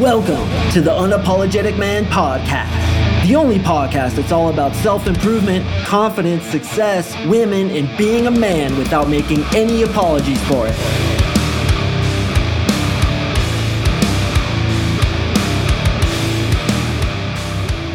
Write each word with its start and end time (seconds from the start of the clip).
Welcome 0.00 0.48
to 0.72 0.80
the 0.80 0.90
Unapologetic 0.90 1.78
Man 1.78 2.04
Podcast, 2.06 3.28
the 3.28 3.36
only 3.36 3.60
podcast 3.60 4.16
that's 4.16 4.32
all 4.32 4.48
about 4.48 4.74
self 4.74 5.06
improvement, 5.06 5.64
confidence, 5.84 6.42
success, 6.46 7.14
women, 7.28 7.70
and 7.70 7.96
being 7.96 8.26
a 8.26 8.30
man 8.32 8.76
without 8.76 9.08
making 9.08 9.44
any 9.54 9.82
apologies 9.82 10.42
for 10.48 10.66
it. 10.66 11.13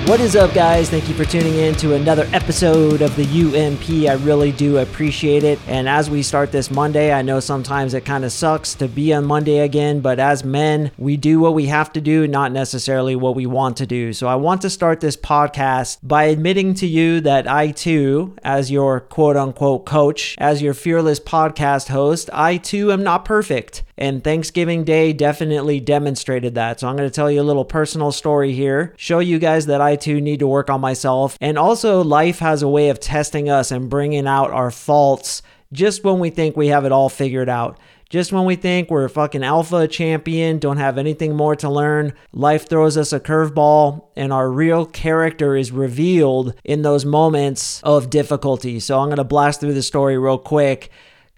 What 0.09 0.21
is 0.21 0.35
up, 0.35 0.55
guys? 0.55 0.89
Thank 0.89 1.07
you 1.07 1.13
for 1.13 1.23
tuning 1.23 1.53
in 1.53 1.75
to 1.75 1.93
another 1.93 2.27
episode 2.33 3.03
of 3.03 3.15
the 3.15 3.25
UMP. 3.25 4.09
I 4.09 4.15
really 4.25 4.51
do 4.51 4.79
appreciate 4.79 5.43
it. 5.43 5.59
And 5.67 5.87
as 5.87 6.09
we 6.09 6.23
start 6.23 6.51
this 6.51 6.71
Monday, 6.71 7.13
I 7.13 7.21
know 7.21 7.39
sometimes 7.39 7.93
it 7.93 8.05
kind 8.05 8.25
of 8.25 8.31
sucks 8.31 8.73
to 8.73 8.87
be 8.87 9.13
on 9.13 9.25
Monday 9.25 9.59
again, 9.59 9.99
but 9.99 10.17
as 10.17 10.43
men, 10.43 10.89
we 10.97 11.15
do 11.15 11.39
what 11.39 11.53
we 11.53 11.67
have 11.67 11.93
to 11.93 12.01
do, 12.01 12.27
not 12.27 12.51
necessarily 12.51 13.15
what 13.15 13.35
we 13.35 13.45
want 13.45 13.77
to 13.77 13.85
do. 13.85 14.11
So 14.11 14.27
I 14.27 14.33
want 14.33 14.63
to 14.63 14.71
start 14.71 14.99
this 14.99 15.15
podcast 15.15 15.99
by 16.01 16.23
admitting 16.23 16.73
to 16.73 16.87
you 16.87 17.21
that 17.21 17.47
I 17.47 17.69
too, 17.69 18.35
as 18.43 18.71
your 18.71 19.01
quote 19.01 19.37
unquote 19.37 19.85
coach, 19.85 20.33
as 20.39 20.59
your 20.59 20.73
fearless 20.73 21.19
podcast 21.19 21.89
host, 21.89 22.31
I 22.33 22.57
too 22.57 22.91
am 22.91 23.03
not 23.03 23.25
perfect. 23.25 23.83
And 23.99 24.23
Thanksgiving 24.23 24.85
Day 24.85 25.11
definitely 25.11 25.81
demonstrated 25.81 26.55
that. 26.55 26.79
So 26.79 26.87
I'm 26.87 26.95
going 26.95 27.09
to 27.09 27.13
tell 27.13 27.29
you 27.29 27.41
a 27.41 27.43
little 27.43 27.65
personal 27.65 28.13
story 28.13 28.53
here, 28.53 28.93
show 28.95 29.19
you 29.19 29.39
guys 29.39 29.65
that 29.65 29.81
I 29.81 29.97
too 29.97 30.21
need 30.21 30.39
to 30.39 30.47
work 30.47 30.69
on 30.69 30.79
myself. 30.79 31.37
And 31.41 31.57
also, 31.57 32.01
life 32.01 32.39
has 32.39 32.63
a 32.63 32.69
way 32.69 32.89
of 32.89 33.01
testing 33.01 33.49
us 33.49 33.71
and 33.71 33.89
bringing 33.89 34.25
out 34.25 34.51
our 34.51 34.71
faults 34.71 35.41
just 35.73 36.05
when 36.05 36.19
we 36.19 36.29
think 36.29 36.55
we 36.55 36.67
have 36.67 36.85
it 36.85 36.93
all 36.93 37.09
figured 37.09 37.49
out. 37.49 37.77
Just 38.09 38.31
when 38.31 38.45
we 38.45 38.55
think 38.55 38.89
we're 38.89 39.05
a 39.05 39.09
fucking 39.09 39.43
alpha 39.43 39.87
champion, 39.87 40.57
don't 40.57 40.77
have 40.77 40.97
anything 40.97 41.35
more 41.35 41.55
to 41.57 41.69
learn, 41.69 42.13
life 42.31 42.67
throws 42.67 42.97
us 42.97 43.13
a 43.13 43.19
curveball 43.19 44.07
and 44.15 44.33
our 44.33 44.49
real 44.49 44.85
character 44.85 45.55
is 45.55 45.71
revealed 45.71 46.55
in 46.63 46.81
those 46.81 47.05
moments 47.05 47.83
of 47.83 48.09
difficulty. 48.09 48.79
So 48.79 48.99
I'm 48.99 49.09
going 49.09 49.17
to 49.17 49.23
blast 49.23 49.59
through 49.59 49.75
the 49.75 49.83
story 49.83 50.17
real 50.17 50.39
quick 50.39 50.89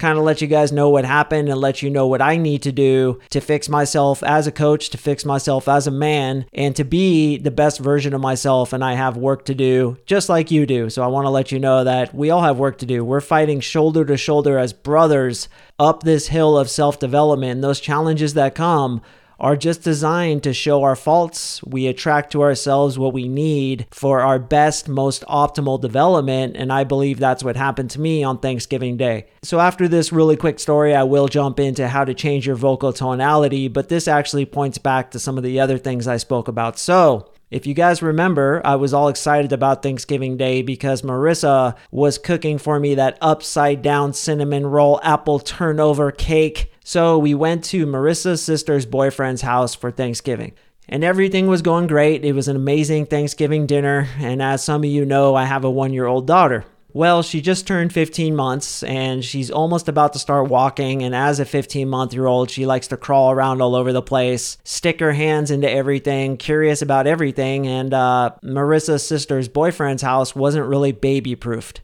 kind 0.02 0.18
of 0.18 0.24
let 0.24 0.40
you 0.40 0.48
guys 0.48 0.72
know 0.72 0.90
what 0.90 1.04
happened 1.04 1.48
and 1.48 1.60
let 1.60 1.80
you 1.80 1.88
know 1.88 2.08
what 2.08 2.20
I 2.20 2.36
need 2.36 2.60
to 2.62 2.72
do 2.72 3.20
to 3.30 3.40
fix 3.40 3.68
myself 3.68 4.20
as 4.24 4.48
a 4.48 4.52
coach, 4.52 4.90
to 4.90 4.98
fix 4.98 5.24
myself 5.24 5.68
as 5.68 5.86
a 5.86 5.92
man, 5.92 6.44
and 6.52 6.74
to 6.74 6.82
be 6.82 7.38
the 7.38 7.52
best 7.52 7.78
version 7.78 8.12
of 8.12 8.20
myself. 8.20 8.72
And 8.72 8.84
I 8.84 8.94
have 8.94 9.16
work 9.16 9.44
to 9.44 9.54
do 9.54 9.96
just 10.04 10.28
like 10.28 10.50
you 10.50 10.66
do. 10.66 10.90
So 10.90 11.04
I 11.04 11.06
want 11.06 11.26
to 11.26 11.30
let 11.30 11.52
you 11.52 11.60
know 11.60 11.84
that 11.84 12.12
we 12.12 12.30
all 12.30 12.42
have 12.42 12.58
work 12.58 12.78
to 12.78 12.86
do. 12.86 13.04
We're 13.04 13.20
fighting 13.20 13.60
shoulder 13.60 14.04
to 14.04 14.16
shoulder 14.16 14.58
as 14.58 14.72
brothers 14.72 15.48
up 15.78 16.02
this 16.02 16.26
hill 16.26 16.58
of 16.58 16.68
self 16.68 16.98
development. 16.98 17.62
Those 17.62 17.78
challenges 17.78 18.34
that 18.34 18.56
come 18.56 19.02
are 19.42 19.56
just 19.56 19.82
designed 19.82 20.44
to 20.44 20.54
show 20.54 20.84
our 20.84 20.94
faults. 20.94 21.62
We 21.64 21.88
attract 21.88 22.30
to 22.32 22.42
ourselves 22.42 22.96
what 22.96 23.12
we 23.12 23.28
need 23.28 23.86
for 23.90 24.20
our 24.20 24.38
best, 24.38 24.88
most 24.88 25.24
optimal 25.26 25.80
development. 25.80 26.56
And 26.56 26.72
I 26.72 26.84
believe 26.84 27.18
that's 27.18 27.42
what 27.42 27.56
happened 27.56 27.90
to 27.90 28.00
me 28.00 28.22
on 28.22 28.38
Thanksgiving 28.38 28.96
Day. 28.96 29.26
So, 29.42 29.58
after 29.58 29.88
this 29.88 30.12
really 30.12 30.36
quick 30.36 30.60
story, 30.60 30.94
I 30.94 31.02
will 31.02 31.26
jump 31.26 31.58
into 31.58 31.88
how 31.88 32.04
to 32.04 32.14
change 32.14 32.46
your 32.46 32.54
vocal 32.54 32.92
tonality, 32.92 33.66
but 33.66 33.88
this 33.88 34.06
actually 34.06 34.46
points 34.46 34.78
back 34.78 35.10
to 35.10 35.18
some 35.18 35.36
of 35.36 35.42
the 35.42 35.58
other 35.58 35.76
things 35.76 36.06
I 36.06 36.18
spoke 36.18 36.46
about. 36.46 36.78
So, 36.78 37.28
if 37.52 37.66
you 37.66 37.74
guys 37.74 38.00
remember, 38.00 38.62
I 38.64 38.76
was 38.76 38.94
all 38.94 39.08
excited 39.08 39.52
about 39.52 39.82
Thanksgiving 39.82 40.38
Day 40.38 40.62
because 40.62 41.02
Marissa 41.02 41.76
was 41.90 42.16
cooking 42.16 42.56
for 42.56 42.80
me 42.80 42.94
that 42.94 43.18
upside 43.20 43.82
down 43.82 44.14
cinnamon 44.14 44.66
roll 44.66 44.98
apple 45.02 45.38
turnover 45.38 46.10
cake. 46.10 46.71
So 46.84 47.18
we 47.18 47.34
went 47.34 47.64
to 47.64 47.86
Marissa's 47.86 48.42
sister's 48.42 48.86
boyfriend's 48.86 49.42
house 49.42 49.74
for 49.74 49.90
Thanksgiving. 49.90 50.52
And 50.88 51.04
everything 51.04 51.46
was 51.46 51.62
going 51.62 51.86
great. 51.86 52.24
It 52.24 52.32
was 52.32 52.48
an 52.48 52.56
amazing 52.56 53.06
Thanksgiving 53.06 53.66
dinner. 53.66 54.08
And 54.18 54.42
as 54.42 54.64
some 54.64 54.82
of 54.82 54.90
you 54.90 55.04
know, 55.04 55.34
I 55.34 55.44
have 55.44 55.64
a 55.64 55.70
one 55.70 55.92
year 55.92 56.06
old 56.06 56.26
daughter. 56.26 56.64
Well, 56.94 57.22
she 57.22 57.40
just 57.40 57.66
turned 57.66 57.92
15 57.92 58.36
months 58.36 58.82
and 58.82 59.24
she's 59.24 59.50
almost 59.50 59.88
about 59.88 60.12
to 60.12 60.18
start 60.18 60.50
walking. 60.50 61.02
And 61.02 61.14
as 61.14 61.40
a 61.40 61.46
15 61.46 61.88
month 61.88 62.12
year 62.12 62.26
old, 62.26 62.50
she 62.50 62.66
likes 62.66 62.88
to 62.88 62.98
crawl 62.98 63.30
around 63.30 63.62
all 63.62 63.74
over 63.74 63.92
the 63.92 64.02
place, 64.02 64.58
stick 64.64 65.00
her 65.00 65.12
hands 65.12 65.50
into 65.50 65.70
everything, 65.70 66.36
curious 66.36 66.82
about 66.82 67.06
everything. 67.06 67.66
And 67.66 67.94
uh, 67.94 68.32
Marissa's 68.42 69.06
sister's 69.06 69.48
boyfriend's 69.48 70.02
house 70.02 70.36
wasn't 70.36 70.66
really 70.66 70.92
baby 70.92 71.34
proofed. 71.34 71.80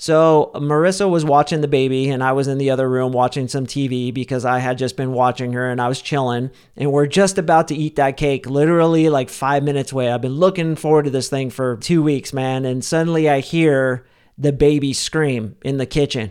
So 0.00 0.52
Marissa 0.54 1.10
was 1.10 1.24
watching 1.24 1.60
the 1.60 1.66
baby, 1.66 2.08
and 2.08 2.22
I 2.22 2.30
was 2.30 2.46
in 2.46 2.58
the 2.58 2.70
other 2.70 2.88
room 2.88 3.10
watching 3.10 3.48
some 3.48 3.66
TV 3.66 4.14
because 4.14 4.44
I 4.44 4.60
had 4.60 4.78
just 4.78 4.96
been 4.96 5.12
watching 5.12 5.54
her 5.54 5.68
and 5.68 5.80
I 5.80 5.88
was 5.88 6.00
chilling. 6.00 6.52
And 6.76 6.92
we're 6.92 7.08
just 7.08 7.36
about 7.36 7.66
to 7.68 7.74
eat 7.74 7.96
that 7.96 8.16
cake, 8.16 8.46
literally 8.46 9.08
like 9.08 9.28
five 9.28 9.64
minutes 9.64 9.90
away. 9.90 10.08
I've 10.08 10.22
been 10.22 10.36
looking 10.36 10.76
forward 10.76 11.06
to 11.06 11.10
this 11.10 11.28
thing 11.28 11.50
for 11.50 11.76
two 11.78 12.00
weeks, 12.00 12.32
man. 12.32 12.64
And 12.64 12.84
suddenly 12.84 13.28
I 13.28 13.40
hear 13.40 14.06
the 14.38 14.52
baby 14.52 14.92
scream 14.92 15.56
in 15.62 15.78
the 15.78 15.86
kitchen. 15.86 16.30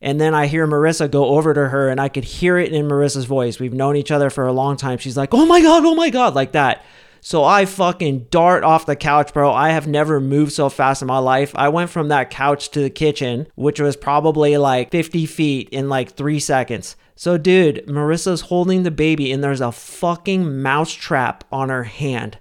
And 0.00 0.18
then 0.18 0.34
I 0.34 0.46
hear 0.46 0.66
Marissa 0.66 1.08
go 1.08 1.26
over 1.36 1.52
to 1.52 1.68
her, 1.68 1.88
and 1.88 2.00
I 2.00 2.08
could 2.08 2.24
hear 2.24 2.58
it 2.58 2.72
in 2.72 2.88
Marissa's 2.88 3.26
voice. 3.26 3.60
We've 3.60 3.74
known 3.74 3.94
each 3.94 4.10
other 4.10 4.30
for 4.30 4.46
a 4.46 4.52
long 4.52 4.76
time. 4.78 4.98
She's 4.98 5.18
like, 5.18 5.34
oh 5.34 5.46
my 5.46 5.60
God, 5.60 5.84
oh 5.84 5.94
my 5.94 6.08
God, 6.08 6.34
like 6.34 6.52
that. 6.52 6.82
So 7.24 7.44
I 7.44 7.66
fucking 7.66 8.26
dart 8.30 8.64
off 8.64 8.84
the 8.84 8.96
couch, 8.96 9.32
bro. 9.32 9.52
I 9.52 9.68
have 9.68 9.86
never 9.86 10.20
moved 10.20 10.50
so 10.50 10.68
fast 10.68 11.02
in 11.02 11.08
my 11.08 11.18
life. 11.18 11.52
I 11.54 11.68
went 11.68 11.88
from 11.88 12.08
that 12.08 12.30
couch 12.30 12.72
to 12.72 12.80
the 12.80 12.90
kitchen, 12.90 13.46
which 13.54 13.78
was 13.78 13.94
probably 13.94 14.56
like 14.56 14.90
50 14.90 15.26
feet 15.26 15.68
in 15.68 15.88
like 15.88 16.10
three 16.10 16.40
seconds. 16.40 16.96
So, 17.14 17.38
dude, 17.38 17.86
Marissa's 17.86 18.40
holding 18.40 18.82
the 18.82 18.90
baby, 18.90 19.30
and 19.30 19.42
there's 19.42 19.60
a 19.60 19.70
fucking 19.70 20.60
mouse 20.60 20.92
trap 20.92 21.44
on 21.52 21.68
her 21.68 21.84
hand. 21.84 22.38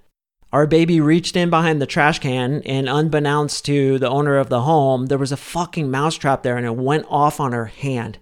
Our 0.52 0.66
baby 0.66 1.00
reached 1.00 1.36
in 1.36 1.52
behind 1.52 1.80
the 1.80 1.86
trash 1.86 2.18
can, 2.18 2.64
and 2.66 2.90
unbeknownst 2.90 3.64
to 3.66 4.00
the 4.00 4.10
owner 4.10 4.38
of 4.38 4.50
the 4.50 4.62
home, 4.62 5.06
there 5.06 5.20
was 5.20 5.32
a 5.32 5.38
fucking 5.38 5.92
mousetrap 5.92 6.42
there 6.42 6.58
and 6.58 6.66
it 6.66 6.76
went 6.76 7.06
off 7.08 7.40
on 7.40 7.54
her 7.54 7.66
hand. 7.66 8.18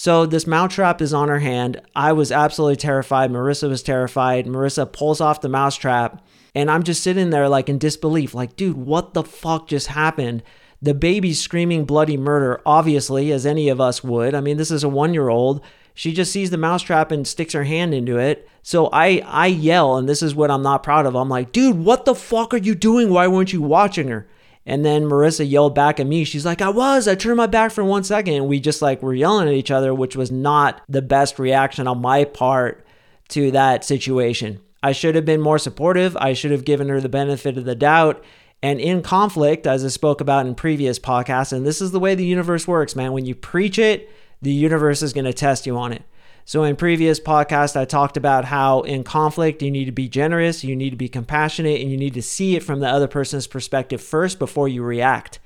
So, 0.00 0.26
this 0.26 0.46
mousetrap 0.46 1.02
is 1.02 1.12
on 1.12 1.26
her 1.26 1.40
hand. 1.40 1.80
I 1.92 2.12
was 2.12 2.30
absolutely 2.30 2.76
terrified. 2.76 3.32
Marissa 3.32 3.68
was 3.68 3.82
terrified. 3.82 4.46
Marissa 4.46 4.92
pulls 4.92 5.20
off 5.20 5.40
the 5.40 5.48
mousetrap, 5.48 6.24
and 6.54 6.70
I'm 6.70 6.84
just 6.84 7.02
sitting 7.02 7.30
there, 7.30 7.48
like 7.48 7.68
in 7.68 7.78
disbelief, 7.78 8.32
like, 8.32 8.54
dude, 8.54 8.76
what 8.76 9.14
the 9.14 9.24
fuck 9.24 9.66
just 9.66 9.88
happened? 9.88 10.44
The 10.80 10.94
baby's 10.94 11.40
screaming 11.40 11.84
bloody 11.84 12.16
murder, 12.16 12.62
obviously, 12.64 13.32
as 13.32 13.44
any 13.44 13.68
of 13.68 13.80
us 13.80 14.04
would. 14.04 14.36
I 14.36 14.40
mean, 14.40 14.56
this 14.56 14.70
is 14.70 14.84
a 14.84 14.88
one 14.88 15.14
year 15.14 15.30
old. 15.30 15.62
She 15.94 16.12
just 16.12 16.30
sees 16.30 16.50
the 16.50 16.58
mousetrap 16.58 17.10
and 17.10 17.26
sticks 17.26 17.54
her 17.54 17.64
hand 17.64 17.92
into 17.92 18.18
it. 18.18 18.48
So 18.62 18.88
I 18.92 19.20
I 19.26 19.48
yell, 19.48 19.96
and 19.96 20.08
this 20.08 20.22
is 20.22 20.32
what 20.32 20.52
I'm 20.52 20.62
not 20.62 20.84
proud 20.84 21.06
of. 21.06 21.16
I'm 21.16 21.28
like, 21.28 21.50
dude, 21.50 21.76
what 21.76 22.04
the 22.04 22.14
fuck 22.14 22.54
are 22.54 22.58
you 22.58 22.76
doing? 22.76 23.10
Why 23.10 23.26
weren't 23.26 23.52
you 23.52 23.62
watching 23.62 24.06
her? 24.06 24.28
And 24.68 24.84
then 24.84 25.04
Marissa 25.04 25.50
yelled 25.50 25.74
back 25.74 25.98
at 25.98 26.06
me. 26.06 26.24
She's 26.24 26.44
like, 26.44 26.60
I 26.60 26.68
was. 26.68 27.08
I 27.08 27.14
turned 27.14 27.38
my 27.38 27.46
back 27.46 27.72
for 27.72 27.82
one 27.82 28.04
second. 28.04 28.34
And 28.34 28.48
we 28.48 28.60
just 28.60 28.82
like 28.82 29.02
were 29.02 29.14
yelling 29.14 29.48
at 29.48 29.54
each 29.54 29.70
other, 29.70 29.94
which 29.94 30.14
was 30.14 30.30
not 30.30 30.82
the 30.90 31.00
best 31.00 31.38
reaction 31.38 31.88
on 31.88 32.02
my 32.02 32.24
part 32.24 32.86
to 33.30 33.50
that 33.52 33.82
situation. 33.82 34.60
I 34.82 34.92
should 34.92 35.14
have 35.14 35.24
been 35.24 35.40
more 35.40 35.58
supportive. 35.58 36.18
I 36.18 36.34
should 36.34 36.50
have 36.50 36.66
given 36.66 36.90
her 36.90 37.00
the 37.00 37.08
benefit 37.08 37.56
of 37.56 37.64
the 37.64 37.74
doubt. 37.74 38.22
And 38.62 38.78
in 38.78 39.00
conflict, 39.00 39.66
as 39.66 39.82
I 39.86 39.88
spoke 39.88 40.20
about 40.20 40.46
in 40.46 40.54
previous 40.54 40.98
podcasts, 40.98 41.52
and 41.52 41.66
this 41.66 41.80
is 41.80 41.90
the 41.90 41.98
way 41.98 42.14
the 42.14 42.26
universe 42.26 42.68
works, 42.68 42.94
man. 42.94 43.12
When 43.12 43.24
you 43.24 43.34
preach 43.34 43.78
it, 43.78 44.10
the 44.42 44.52
universe 44.52 45.00
is 45.00 45.14
going 45.14 45.24
to 45.24 45.32
test 45.32 45.66
you 45.66 45.78
on 45.78 45.92
it. 45.92 46.02
So, 46.48 46.64
in 46.64 46.76
previous 46.76 47.20
podcasts, 47.20 47.78
I 47.78 47.84
talked 47.84 48.16
about 48.16 48.46
how 48.46 48.80
in 48.80 49.04
conflict, 49.04 49.60
you 49.60 49.70
need 49.70 49.84
to 49.84 49.92
be 49.92 50.08
generous, 50.08 50.64
you 50.64 50.74
need 50.74 50.88
to 50.88 50.96
be 50.96 51.10
compassionate, 51.10 51.82
and 51.82 51.90
you 51.90 51.98
need 51.98 52.14
to 52.14 52.22
see 52.22 52.56
it 52.56 52.62
from 52.62 52.80
the 52.80 52.88
other 52.88 53.06
person's 53.06 53.46
perspective 53.46 54.00
first 54.00 54.38
before 54.38 54.66
you 54.66 54.82
react. 54.82 55.40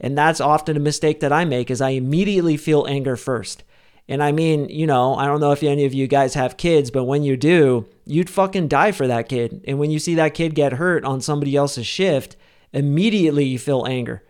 And 0.00 0.18
that's 0.18 0.40
often 0.40 0.76
a 0.76 0.80
mistake 0.80 1.20
that 1.20 1.32
I 1.32 1.44
make 1.44 1.70
is 1.70 1.80
I 1.80 1.90
immediately 1.90 2.56
feel 2.56 2.84
anger 2.88 3.14
first. 3.14 3.62
And 4.08 4.24
I 4.24 4.32
mean, 4.32 4.68
you 4.68 4.88
know, 4.88 5.14
I 5.14 5.26
don't 5.26 5.38
know 5.38 5.52
if 5.52 5.62
any 5.62 5.84
of 5.84 5.94
you 5.94 6.08
guys 6.08 6.34
have 6.34 6.56
kids, 6.56 6.90
but 6.90 7.04
when 7.04 7.22
you 7.22 7.36
do, 7.36 7.86
you'd 8.04 8.28
fucking 8.28 8.66
die 8.66 8.90
for 8.90 9.06
that 9.06 9.28
kid. 9.28 9.62
And 9.68 9.78
when 9.78 9.92
you 9.92 10.00
see 10.00 10.16
that 10.16 10.34
kid 10.34 10.56
get 10.56 10.72
hurt 10.72 11.04
on 11.04 11.20
somebody 11.20 11.54
else's 11.54 11.86
shift, 11.86 12.34
immediately 12.72 13.44
you 13.44 13.60
feel 13.60 13.86
anger. 13.86 14.24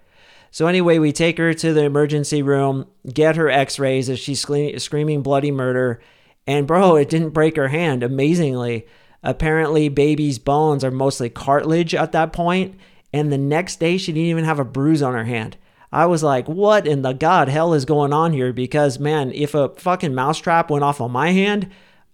So, 0.50 0.66
anyway, 0.66 0.98
we 0.98 1.12
take 1.12 1.38
her 1.38 1.54
to 1.54 1.72
the 1.72 1.84
emergency 1.84 2.42
room, 2.42 2.86
get 3.12 3.36
her 3.36 3.48
x 3.48 3.78
rays 3.78 4.10
as 4.10 4.18
she's 4.18 4.40
screaming 4.40 5.22
bloody 5.22 5.50
murder. 5.50 6.00
And, 6.46 6.66
bro, 6.66 6.96
it 6.96 7.08
didn't 7.08 7.30
break 7.30 7.56
her 7.56 7.68
hand, 7.68 8.02
amazingly. 8.02 8.86
Apparently, 9.22 9.88
baby's 9.88 10.38
bones 10.38 10.82
are 10.82 10.90
mostly 10.90 11.28
cartilage 11.28 11.94
at 11.94 12.12
that 12.12 12.32
point, 12.32 12.78
And 13.12 13.32
the 13.32 13.38
next 13.38 13.80
day, 13.80 13.98
she 13.98 14.12
didn't 14.12 14.28
even 14.28 14.44
have 14.44 14.58
a 14.58 14.64
bruise 14.64 15.02
on 15.02 15.14
her 15.14 15.24
hand. 15.24 15.56
I 15.92 16.06
was 16.06 16.22
like, 16.22 16.48
what 16.48 16.86
in 16.86 17.02
the 17.02 17.12
God 17.12 17.48
hell 17.48 17.74
is 17.74 17.84
going 17.84 18.12
on 18.12 18.32
here? 18.32 18.52
Because, 18.52 19.00
man, 19.00 19.32
if 19.32 19.54
a 19.54 19.70
fucking 19.70 20.14
mousetrap 20.14 20.70
went 20.70 20.84
off 20.84 21.00
on 21.00 21.10
my 21.10 21.32
hand, 21.32 21.68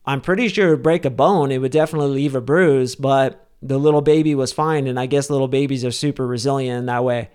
I'm 0.07 0.23
pretty 0.23 0.49
sure 0.49 0.69
it 0.69 0.71
would 0.71 0.83
break 0.83 1.05
a 1.05 1.11
bone. 1.11 1.53
It 1.53 1.59
would 1.59 1.73
definitely 1.73 2.15
leave 2.15 2.35
a 2.35 2.41
bruise, 2.41 2.95
but 2.95 3.49
the 3.61 3.79
little 3.79 4.01
baby 4.01 4.35
was 4.35 4.53
fine. 4.53 4.87
And 4.87 4.99
I 4.99 5.07
guess 5.07 5.29
little 5.29 5.49
babies 5.49 5.85
are 5.85 5.91
super 5.91 6.27
resilient 6.27 6.79
in 6.79 6.87
that 6.87 7.05
way. 7.05 7.31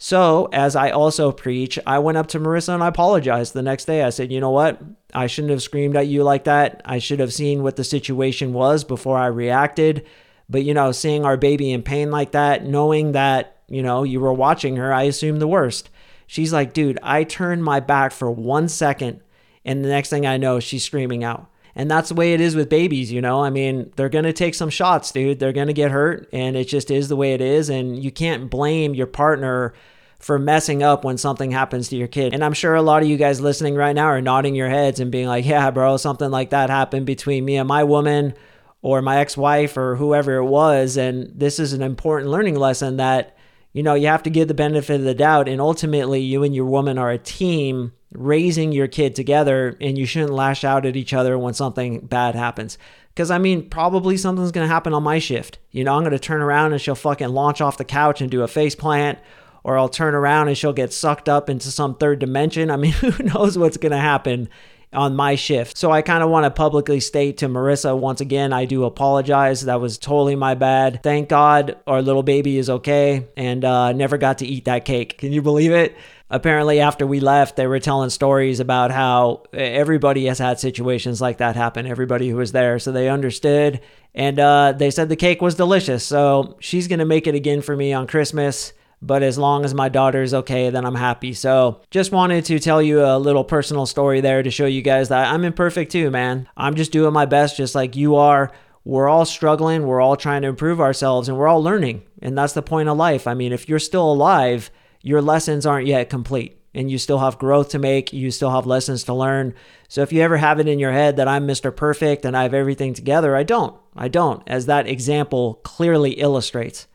So, 0.00 0.48
as 0.52 0.76
I 0.76 0.90
also 0.90 1.32
preach, 1.32 1.76
I 1.84 1.98
went 1.98 2.18
up 2.18 2.28
to 2.28 2.38
Marissa 2.38 2.72
and 2.72 2.84
I 2.84 2.88
apologized 2.88 3.52
the 3.52 3.62
next 3.62 3.86
day. 3.86 4.04
I 4.04 4.10
said, 4.10 4.30
you 4.30 4.40
know 4.40 4.50
what? 4.50 4.80
I 5.12 5.26
shouldn't 5.26 5.50
have 5.50 5.62
screamed 5.62 5.96
at 5.96 6.06
you 6.06 6.22
like 6.22 6.44
that. 6.44 6.80
I 6.84 7.00
should 7.00 7.18
have 7.18 7.34
seen 7.34 7.64
what 7.64 7.74
the 7.74 7.82
situation 7.82 8.52
was 8.52 8.84
before 8.84 9.18
I 9.18 9.26
reacted. 9.26 10.06
But, 10.48 10.62
you 10.62 10.72
know, 10.72 10.92
seeing 10.92 11.24
our 11.24 11.36
baby 11.36 11.72
in 11.72 11.82
pain 11.82 12.12
like 12.12 12.30
that, 12.30 12.64
knowing 12.64 13.12
that, 13.12 13.58
you 13.68 13.82
know, 13.82 14.04
you 14.04 14.20
were 14.20 14.32
watching 14.32 14.76
her, 14.76 14.94
I 14.94 15.02
assumed 15.02 15.42
the 15.42 15.48
worst. 15.48 15.90
She's 16.28 16.52
like, 16.52 16.72
dude, 16.72 16.98
I 17.02 17.24
turned 17.24 17.64
my 17.64 17.80
back 17.80 18.12
for 18.12 18.30
one 18.30 18.68
second, 18.68 19.20
and 19.64 19.84
the 19.84 19.88
next 19.88 20.10
thing 20.10 20.26
I 20.26 20.36
know, 20.36 20.60
she's 20.60 20.84
screaming 20.84 21.24
out. 21.24 21.50
And 21.78 21.88
that's 21.88 22.08
the 22.08 22.16
way 22.16 22.32
it 22.34 22.40
is 22.40 22.56
with 22.56 22.68
babies, 22.68 23.12
you 23.12 23.20
know? 23.20 23.44
I 23.44 23.50
mean, 23.50 23.92
they're 23.94 24.08
going 24.08 24.24
to 24.24 24.32
take 24.32 24.56
some 24.56 24.68
shots, 24.68 25.12
dude. 25.12 25.38
They're 25.38 25.52
going 25.52 25.68
to 25.68 25.72
get 25.72 25.92
hurt, 25.92 26.28
and 26.32 26.56
it 26.56 26.64
just 26.64 26.90
is 26.90 27.08
the 27.08 27.14
way 27.14 27.34
it 27.34 27.40
is. 27.40 27.70
And 27.70 28.02
you 28.02 28.10
can't 28.10 28.50
blame 28.50 28.96
your 28.96 29.06
partner 29.06 29.72
for 30.18 30.40
messing 30.40 30.82
up 30.82 31.04
when 31.04 31.16
something 31.16 31.52
happens 31.52 31.88
to 31.88 31.96
your 31.96 32.08
kid. 32.08 32.34
And 32.34 32.44
I'm 32.44 32.52
sure 32.52 32.74
a 32.74 32.82
lot 32.82 33.04
of 33.04 33.08
you 33.08 33.16
guys 33.16 33.40
listening 33.40 33.76
right 33.76 33.94
now 33.94 34.06
are 34.06 34.20
nodding 34.20 34.56
your 34.56 34.68
heads 34.68 34.98
and 34.98 35.12
being 35.12 35.28
like, 35.28 35.46
yeah, 35.46 35.70
bro, 35.70 35.96
something 35.98 36.32
like 36.32 36.50
that 36.50 36.68
happened 36.68 37.06
between 37.06 37.44
me 37.44 37.56
and 37.56 37.68
my 37.68 37.84
woman 37.84 38.34
or 38.82 39.00
my 39.00 39.18
ex 39.18 39.36
wife 39.36 39.76
or 39.76 39.94
whoever 39.94 40.34
it 40.34 40.46
was. 40.46 40.96
And 40.96 41.30
this 41.32 41.60
is 41.60 41.72
an 41.72 41.82
important 41.82 42.32
learning 42.32 42.56
lesson 42.56 42.96
that, 42.96 43.36
you 43.72 43.84
know, 43.84 43.94
you 43.94 44.08
have 44.08 44.24
to 44.24 44.30
give 44.30 44.48
the 44.48 44.54
benefit 44.54 44.96
of 44.96 45.04
the 45.04 45.14
doubt. 45.14 45.48
And 45.48 45.60
ultimately, 45.60 46.20
you 46.20 46.42
and 46.42 46.56
your 46.56 46.66
woman 46.66 46.98
are 46.98 47.12
a 47.12 47.18
team 47.18 47.92
raising 48.12 48.72
your 48.72 48.88
kid 48.88 49.14
together, 49.14 49.76
and 49.80 49.98
you 49.98 50.06
shouldn't 50.06 50.32
lash 50.32 50.64
out 50.64 50.86
at 50.86 50.96
each 50.96 51.12
other 51.12 51.38
when 51.38 51.54
something 51.54 52.00
bad 52.00 52.34
happens. 52.34 52.78
Because, 53.14 53.30
I 53.30 53.38
mean, 53.38 53.68
probably 53.68 54.16
something's 54.16 54.52
to 54.66 54.72
happen 54.72 54.94
on 54.94 55.02
my 55.02 55.18
shift. 55.18 55.58
You 55.72 55.84
know, 55.84 55.94
I'm 55.94 56.02
to 56.12 56.18
turn 56.20 56.40
around 56.40 56.72
and 56.72 56.80
she'll 56.80 56.94
fucking 56.94 57.28
launch 57.28 57.60
off 57.60 57.76
the 57.76 57.84
couch 57.84 58.20
and 58.20 58.30
do 58.30 58.42
a 58.42 58.48
face 58.48 58.76
plant 58.76 59.18
or 59.64 59.76
I'll 59.76 59.88
turn 59.88 60.14
around 60.14 60.48
and 60.48 60.56
she'll 60.56 60.72
get 60.72 60.92
sucked 60.92 61.28
up 61.28 61.50
into 61.50 61.70
some 61.70 61.96
third 61.96 62.20
dimension. 62.20 62.70
I 62.70 62.76
mean, 62.76 62.92
who 63.00 63.22
knows 63.24 63.58
what's 63.58 63.76
to 63.76 63.98
happen 63.98 64.48
on 64.92 65.14
my 65.14 65.34
shift. 65.34 65.76
So 65.76 65.90
I 65.90 66.00
kind 66.00 66.22
of 66.22 66.30
want 66.30 66.44
to 66.44 66.50
publicly 66.50 67.00
state 67.00 67.38
to 67.38 67.48
Marissa 67.48 67.98
once 67.98 68.22
again, 68.22 68.52
I 68.54 68.64
do 68.64 68.84
apologize. 68.84 69.62
That 69.62 69.80
was 69.80 69.98
totally 69.98 70.34
my 70.34 70.54
bad. 70.54 71.02
Thank 71.02 71.28
God 71.28 71.76
our 71.86 72.00
little 72.00 72.22
baby 72.22 72.56
is 72.56 72.70
okay 72.70 73.26
and 73.36 73.64
uh, 73.64 73.92
never 73.92 74.16
got 74.16 74.38
to 74.38 74.46
eat 74.46 74.64
that 74.64 74.86
cake. 74.86 75.18
Can 75.18 75.32
you 75.32 75.42
believe 75.42 75.72
it? 75.72 75.94
Apparently, 76.30 76.80
after 76.80 77.06
we 77.06 77.20
left, 77.20 77.56
they 77.56 77.66
were 77.66 77.80
telling 77.80 78.10
stories 78.10 78.60
about 78.60 78.90
how 78.90 79.44
everybody 79.52 80.26
has 80.26 80.38
had 80.38 80.60
situations 80.60 81.20
like 81.20 81.38
that 81.38 81.56
happen, 81.56 81.86
everybody 81.86 82.28
who 82.28 82.36
was 82.36 82.52
there. 82.52 82.78
So 82.78 82.92
they 82.92 83.08
understood. 83.08 83.80
And 84.14 84.38
uh, 84.38 84.72
they 84.72 84.90
said 84.90 85.08
the 85.08 85.16
cake 85.16 85.40
was 85.40 85.54
delicious. 85.54 86.04
So 86.04 86.56
she's 86.60 86.88
going 86.88 86.98
to 86.98 87.04
make 87.04 87.26
it 87.26 87.34
again 87.34 87.62
for 87.62 87.74
me 87.74 87.92
on 87.92 88.06
Christmas 88.06 88.72
but 89.00 89.22
as 89.22 89.38
long 89.38 89.64
as 89.64 89.74
my 89.74 89.88
daughter 89.88 90.22
is 90.22 90.34
okay, 90.34 90.70
then 90.70 90.84
I'm 90.84 90.94
happy. 90.94 91.32
So 91.32 91.80
just 91.90 92.12
wanted 92.12 92.44
to 92.46 92.58
tell 92.58 92.82
you 92.82 93.04
a 93.04 93.18
little 93.18 93.44
personal 93.44 93.86
story 93.86 94.20
there 94.20 94.42
to 94.42 94.50
show 94.50 94.66
you 94.66 94.82
guys 94.82 95.08
that 95.10 95.32
I'm 95.32 95.44
imperfect 95.44 95.92
too, 95.92 96.10
man. 96.10 96.48
I'm 96.56 96.74
just 96.74 96.92
doing 96.92 97.12
my 97.12 97.26
best, 97.26 97.56
just 97.56 97.74
like 97.74 97.96
you 97.96 98.16
are. 98.16 98.50
We're 98.84 99.08
all 99.08 99.24
struggling, 99.24 99.86
we're 99.86 100.00
all 100.00 100.16
trying 100.16 100.42
to 100.42 100.48
improve 100.48 100.80
ourselves, 100.80 101.28
and 101.28 101.36
we're 101.36 101.48
all 101.48 101.62
learning. 101.62 102.04
And 102.22 102.38
that's 102.38 102.54
the 102.54 102.62
point 102.62 102.88
of 102.88 102.96
life. 102.96 103.26
I 103.26 103.34
mean, 103.34 103.52
if 103.52 103.68
you're 103.68 103.78
still 103.78 104.10
alive, 104.10 104.70
your 105.08 105.22
lessons 105.22 105.64
aren't 105.64 105.86
yet 105.86 106.10
complete. 106.10 106.60
And 106.74 106.90
you 106.90 106.98
still 106.98 107.18
have 107.20 107.38
growth 107.38 107.70
to 107.70 107.78
make, 107.78 108.12
you 108.12 108.30
still 108.30 108.50
have 108.50 108.66
lessons 108.66 109.04
to 109.04 109.14
learn. 109.14 109.54
So 109.88 110.02
if 110.02 110.12
you 110.12 110.20
ever 110.20 110.36
have 110.36 110.60
it 110.60 110.68
in 110.68 110.78
your 110.78 110.92
head 110.92 111.16
that 111.16 111.26
I'm 111.26 111.48
Mr. 111.48 111.74
Perfect 111.74 112.26
and 112.26 112.36
I 112.36 112.42
have 112.42 112.52
everything 112.52 112.92
together, 112.92 113.34
I 113.34 113.42
don't. 113.42 113.74
I 113.96 114.08
don't, 114.08 114.42
as 114.46 114.66
that 114.66 114.86
example 114.86 115.60
clearly 115.64 116.12
illustrates. 116.12 116.86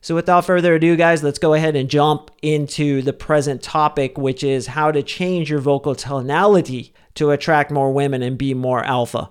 So, 0.00 0.14
without 0.14 0.44
further 0.44 0.76
ado, 0.76 0.94
guys, 0.94 1.24
let's 1.24 1.40
go 1.40 1.54
ahead 1.54 1.74
and 1.74 1.90
jump 1.90 2.30
into 2.40 3.02
the 3.02 3.12
present 3.12 3.62
topic, 3.62 4.16
which 4.16 4.44
is 4.44 4.68
how 4.68 4.92
to 4.92 5.02
change 5.02 5.50
your 5.50 5.58
vocal 5.58 5.96
tonality 5.96 6.94
to 7.14 7.32
attract 7.32 7.72
more 7.72 7.92
women 7.92 8.22
and 8.22 8.38
be 8.38 8.54
more 8.54 8.84
alpha. 8.84 9.30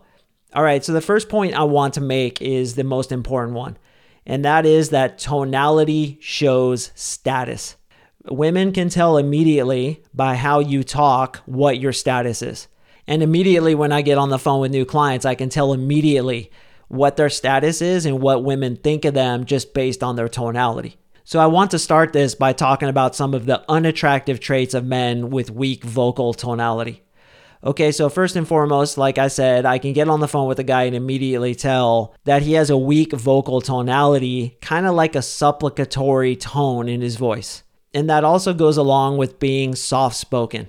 All 0.54 0.64
right, 0.64 0.84
so 0.84 0.92
the 0.92 1.00
first 1.00 1.30
point 1.30 1.54
I 1.54 1.64
want 1.64 1.94
to 1.94 2.02
make 2.02 2.42
is 2.42 2.76
the 2.76 2.84
most 2.84 3.14
important 3.14 3.56
one, 3.56 3.78
and 4.26 4.44
that 4.44 4.66
is 4.66 4.90
that 4.90 5.18
tonality 5.18 6.18
shows 6.20 6.92
status. 6.96 7.78
Women 8.27 8.72
can 8.72 8.89
tell 8.89 9.18
immediately 9.18 10.01
by 10.13 10.36
how 10.36 10.60
you 10.60 10.83
talk 10.83 11.38
what 11.45 11.80
your 11.80 11.94
status 11.94 12.42
is. 12.42 12.68
And 13.07 13.22
immediately 13.22 13.75
when 13.75 13.92
I 13.92 14.01
get 14.01 14.18
on 14.18 14.30
the 14.30 14.39
phone 14.39 14.62
with 14.62 14.72
new 14.72 14.86
clients, 14.86 15.25
I 15.25 15.36
can 15.36 15.50
tell 15.50 15.74
immediately 15.74 16.50
what 16.88 17.18
their 17.18 17.30
status 17.30 17.83
is 17.83 18.06
and 18.06 18.19
what 18.19 18.44
women 18.44 18.77
think 18.77 19.06
of 19.06 19.13
them 19.13 19.45
just 19.45 19.75
based 19.75 20.01
on 20.01 20.16
their 20.16 20.27
tonality. 20.27 20.98
So, 21.27 21.39
I 21.39 21.48
want 21.48 21.72
to 21.72 21.80
start 21.80 22.13
this 22.13 22.36
by 22.36 22.54
talking 22.54 22.88
about 22.88 23.16
some 23.16 23.33
of 23.33 23.48
the 23.48 23.63
unattractive 23.68 24.39
traits 24.39 24.75
of 24.75 24.86
men 24.86 25.31
with 25.31 25.50
weak 25.50 25.83
vocal 25.83 26.36
tonality. 26.36 27.01
Okay, 27.63 27.92
so 27.92 28.10
first 28.10 28.36
and 28.36 28.48
foremost, 28.48 28.95
like 28.95 29.18
I 29.18 29.27
said, 29.27 29.66
I 29.66 29.80
can 29.80 29.94
get 29.94 30.07
on 30.07 30.19
the 30.19 30.27
phone 30.27 30.48
with 30.48 30.60
a 30.60 30.63
guy 30.63 30.83
and 30.83 30.95
immediately 30.95 31.56
tell 31.56 32.13
that 32.25 32.44
he 32.44 32.54
has 32.54 32.69
a 32.69 32.77
weak 32.77 33.12
vocal 33.12 33.60
tonality, 33.60 34.57
kind 34.62 34.86
of 34.86 34.94
like 34.94 35.16
a 35.16 35.24
supplicatory 35.24 36.36
tone 36.36 36.88
in 36.88 37.01
his 37.01 37.16
voice. 37.16 37.63
And 37.96 38.10
that 38.10 38.26
also 38.26 38.54
goes 38.54 38.76
along 38.76 39.18
with 39.18 39.40
being 39.40 39.74
soft 39.74 40.18
spoken. 40.18 40.68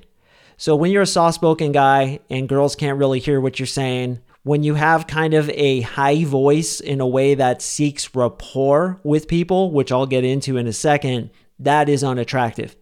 So 0.57 0.77
when 0.77 0.93
you're 0.93 1.03
a 1.03 1.07
soft 1.07 1.35
spoken 1.35 1.73
guy 1.73 2.21
and 2.31 2.49
girls 2.49 2.77
can't 2.77 2.99
really 2.99 3.19
hear 3.19 3.41
what 3.41 3.59
you're 3.59 3.67
saying, 3.67 4.21
when 4.45 4.63
you 4.63 4.75
have 4.75 5.09
kind 5.09 5.35
of 5.35 5.51
a 5.51 5.81
high 5.81 6.25
voice 6.25 6.79
in 6.79 7.01
a 7.01 7.07
way 7.07 7.35
that 7.35 7.61
seeks 7.61 8.15
rapport 8.15 9.01
with 9.03 9.27
people, 9.27 9.73
which 9.73 9.91
I'll 9.91 10.07
get 10.07 10.23
into 10.23 10.57
in 10.57 10.69
a 10.69 10.73
second, 10.73 11.31
that 11.59 11.89
is 11.89 12.05
unattractive. 12.05 12.77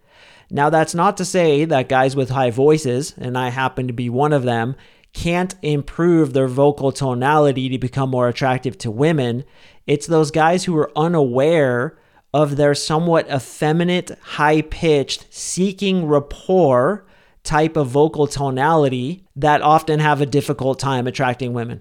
Now, 0.51 0.69
that's 0.69 0.95
not 0.95 1.17
to 1.17 1.25
say 1.25 1.65
that 1.65 1.89
guys 1.89 2.15
with 2.15 2.29
high 2.29 2.51
voices, 2.51 3.15
and 3.17 3.39
I 3.39 3.49
happen 3.49 3.87
to 3.87 3.95
be 3.95 4.11
one 4.11 4.35
of 4.35 4.43
them, 4.43 4.77
can't 5.15 5.55
improve 5.63 6.35
their 6.35 6.49
vocal 6.49 6.93
tonality 6.93 7.71
to 7.71 7.79
become 7.79 8.11
more 8.11 8.29
attractive 8.29 8.77
to 8.79 8.91
women. 8.91 9.45
It's 9.87 10.07
those 10.07 10.31
guys 10.31 10.65
who 10.65 10.77
are 10.77 10.93
unaware 10.95 11.97
of 12.35 12.57
their 12.57 12.75
somewhat 12.75 13.31
effeminate, 13.31 14.11
high 14.21 14.61
pitched, 14.61 15.33
seeking 15.33 16.05
rapport 16.05 17.07
type 17.45 17.77
of 17.77 17.87
vocal 17.87 18.27
tonality 18.27 19.25
that 19.37 19.63
often 19.63 20.01
have 20.01 20.21
a 20.21 20.27
difficult 20.27 20.81
time 20.81 21.07
attracting 21.07 21.53
women. 21.53 21.81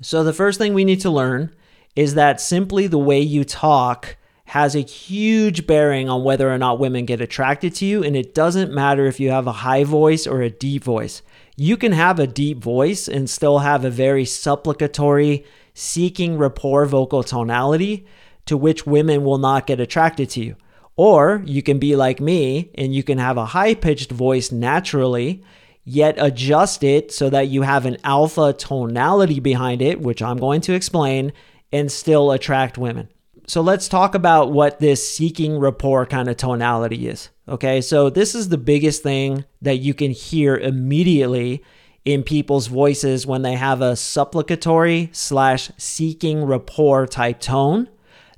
So, 0.00 0.24
the 0.24 0.32
first 0.32 0.58
thing 0.58 0.74
we 0.74 0.84
need 0.84 1.00
to 1.02 1.10
learn 1.10 1.54
is 1.94 2.14
that 2.14 2.40
simply 2.40 2.88
the 2.88 2.98
way 2.98 3.20
you 3.20 3.44
talk 3.44 4.16
has 4.46 4.74
a 4.74 4.80
huge 4.80 5.64
bearing 5.64 6.08
on 6.08 6.24
whether 6.24 6.52
or 6.52 6.58
not 6.58 6.80
women 6.80 7.06
get 7.06 7.20
attracted 7.20 7.72
to 7.76 7.86
you. 7.86 8.02
And 8.02 8.16
it 8.16 8.34
doesn't 8.34 8.72
matter 8.72 9.06
if 9.06 9.20
you 9.20 9.30
have 9.30 9.46
a 9.46 9.52
high 9.52 9.84
voice 9.84 10.26
or 10.26 10.42
a 10.42 10.50
deep 10.50 10.82
voice. 10.82 11.22
You 11.54 11.76
can 11.76 11.92
have 11.92 12.18
a 12.18 12.26
deep 12.26 12.58
voice 12.58 13.06
and 13.06 13.30
still 13.30 13.60
have 13.60 13.84
a 13.84 13.90
very 13.90 14.24
supplicatory, 14.24 15.44
seeking 15.72 16.36
rapport 16.36 16.84
vocal 16.84 17.22
tonality 17.22 18.06
to 18.46 18.56
which 18.56 18.86
women 18.86 19.24
will 19.24 19.38
not 19.38 19.66
get 19.66 19.80
attracted 19.80 20.30
to 20.30 20.44
you. 20.44 20.56
Or 20.96 21.42
you 21.46 21.62
can 21.62 21.78
be 21.78 21.96
like 21.96 22.20
me 22.20 22.70
and 22.76 22.94
you 22.94 23.02
can 23.02 23.18
have 23.18 23.36
a 23.36 23.46
high 23.46 23.74
pitched 23.74 24.10
voice 24.10 24.52
naturally, 24.52 25.42
yet 25.84 26.14
adjust 26.18 26.84
it 26.84 27.12
so 27.12 27.30
that 27.30 27.48
you 27.48 27.62
have 27.62 27.86
an 27.86 27.96
alpha 28.04 28.52
tonality 28.52 29.40
behind 29.40 29.82
it, 29.82 30.00
which 30.00 30.22
I'm 30.22 30.36
going 30.36 30.60
to 30.62 30.74
explain, 30.74 31.32
and 31.72 31.90
still 31.90 32.30
attract 32.30 32.78
women. 32.78 33.08
So 33.46 33.60
let's 33.60 33.88
talk 33.88 34.14
about 34.14 34.52
what 34.52 34.78
this 34.78 35.08
seeking 35.08 35.58
rapport 35.58 36.06
kind 36.06 36.28
of 36.28 36.36
tonality 36.36 37.08
is. 37.08 37.30
Okay, 37.48 37.80
so 37.80 38.08
this 38.08 38.34
is 38.34 38.48
the 38.48 38.58
biggest 38.58 39.02
thing 39.02 39.44
that 39.60 39.78
you 39.78 39.94
can 39.94 40.12
hear 40.12 40.56
immediately 40.56 41.64
in 42.04 42.22
people's 42.22 42.68
voices 42.68 43.26
when 43.26 43.42
they 43.42 43.54
have 43.54 43.80
a 43.80 43.96
supplicatory 43.96 45.08
slash 45.12 45.70
seeking 45.76 46.44
rapport 46.44 47.06
type 47.06 47.40
tone. 47.40 47.88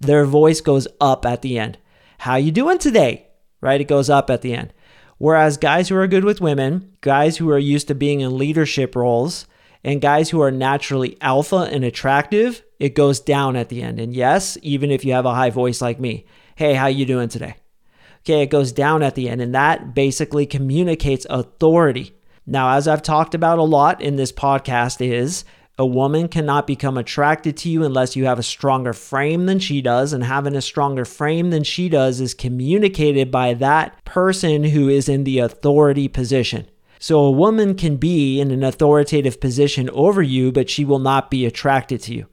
Their 0.04 0.25
voice 0.25 0.61
goes 0.61 0.87
up 1.00 1.25
at 1.26 1.42
the 1.42 1.58
end. 1.58 1.78
How 2.18 2.37
you 2.37 2.52
doing 2.52 2.78
today? 2.78 3.28
Right? 3.61 3.80
It 3.80 3.88
goes 3.88 4.11
up 4.11 4.30
at 4.30 4.42
the 4.42 4.54
end. 4.54 4.73
Whereas 5.18 5.56
guys 5.56 5.88
who 5.88 5.96
are 5.96 6.06
good 6.06 6.25
with 6.25 6.40
women, 6.40 6.92
guys 7.00 7.38
who 7.38 7.50
are 7.50 7.58
used 7.58 7.88
to 7.88 7.94
being 7.94 8.20
in 8.20 8.37
leadership 8.37 8.94
roles, 8.94 9.46
and 9.82 10.00
guys 10.00 10.30
who 10.30 10.40
are 10.40 10.50
naturally 10.50 11.16
alpha 11.20 11.68
and 11.70 11.84
attractive, 11.84 12.62
it 12.78 12.94
goes 12.94 13.20
down 13.20 13.54
at 13.54 13.68
the 13.68 13.82
end. 13.82 14.00
And 14.00 14.14
yes, 14.14 14.56
even 14.62 14.90
if 14.90 15.04
you 15.04 15.12
have 15.12 15.26
a 15.26 15.34
high 15.34 15.50
voice 15.50 15.80
like 15.80 16.00
me, 16.00 16.26
hey, 16.56 16.75
how 16.75 16.87
you 16.87 17.04
doing 17.04 17.28
today? 17.28 17.56
Okay, 18.20 18.42
it 18.42 18.50
goes 18.50 18.73
down 18.73 19.02
at 19.02 19.14
the 19.14 19.28
end 19.28 19.42
and 19.42 19.54
that 19.54 19.94
basically 19.94 20.46
communicates 20.46 21.26
authority. 21.28 22.14
Now, 22.46 22.76
as 22.76 22.88
I've 22.88 23.02
talked 23.02 23.34
about 23.34 23.58
a 23.58 23.62
lot 23.62 24.00
in 24.00 24.16
this 24.16 24.32
podcast 24.32 25.06
is 25.06 25.44
a 25.76 25.85
woman 25.85 26.28
cannot 26.28 26.66
become 26.66 26.97
attracted 26.97 27.57
to 27.57 27.69
you 27.69 27.83
unless 27.83 28.14
you 28.14 28.26
have 28.26 28.38
a 28.38 28.45
stronger 28.45 28.93
frame 28.93 29.47
than 29.47 29.59
she 29.59 29.83
does, 29.83 30.12
and 30.12 30.23
having 30.23 30.54
a 30.54 30.62
stronger 30.62 31.04
frame 31.04 31.50
than 31.50 31.64
she 31.64 31.88
does 31.88 32.21
is 32.21 32.33
communicated 32.33 33.31
by 33.31 33.54
that 33.54 34.04
person 34.04 34.64
who 34.64 34.88
is 34.88 35.09
in 35.09 35.25
the 35.25 35.40
authority 35.40 36.07
position. 36.07 36.66
So 37.00 37.21
a 37.21 37.31
woman 37.31 37.75
can 37.75 37.97
be 37.97 38.40
in 38.40 38.52
an 38.52 38.62
authoritative 38.62 39.40
position 39.40 39.90
over 39.90 40.23
you, 40.23 40.52
but 40.52 40.71
she 40.71 40.85
will 40.85 41.00
not 41.00 41.31
be 41.31 41.45
attracted 41.45 42.00
to 42.02 42.14
you. 42.14 42.26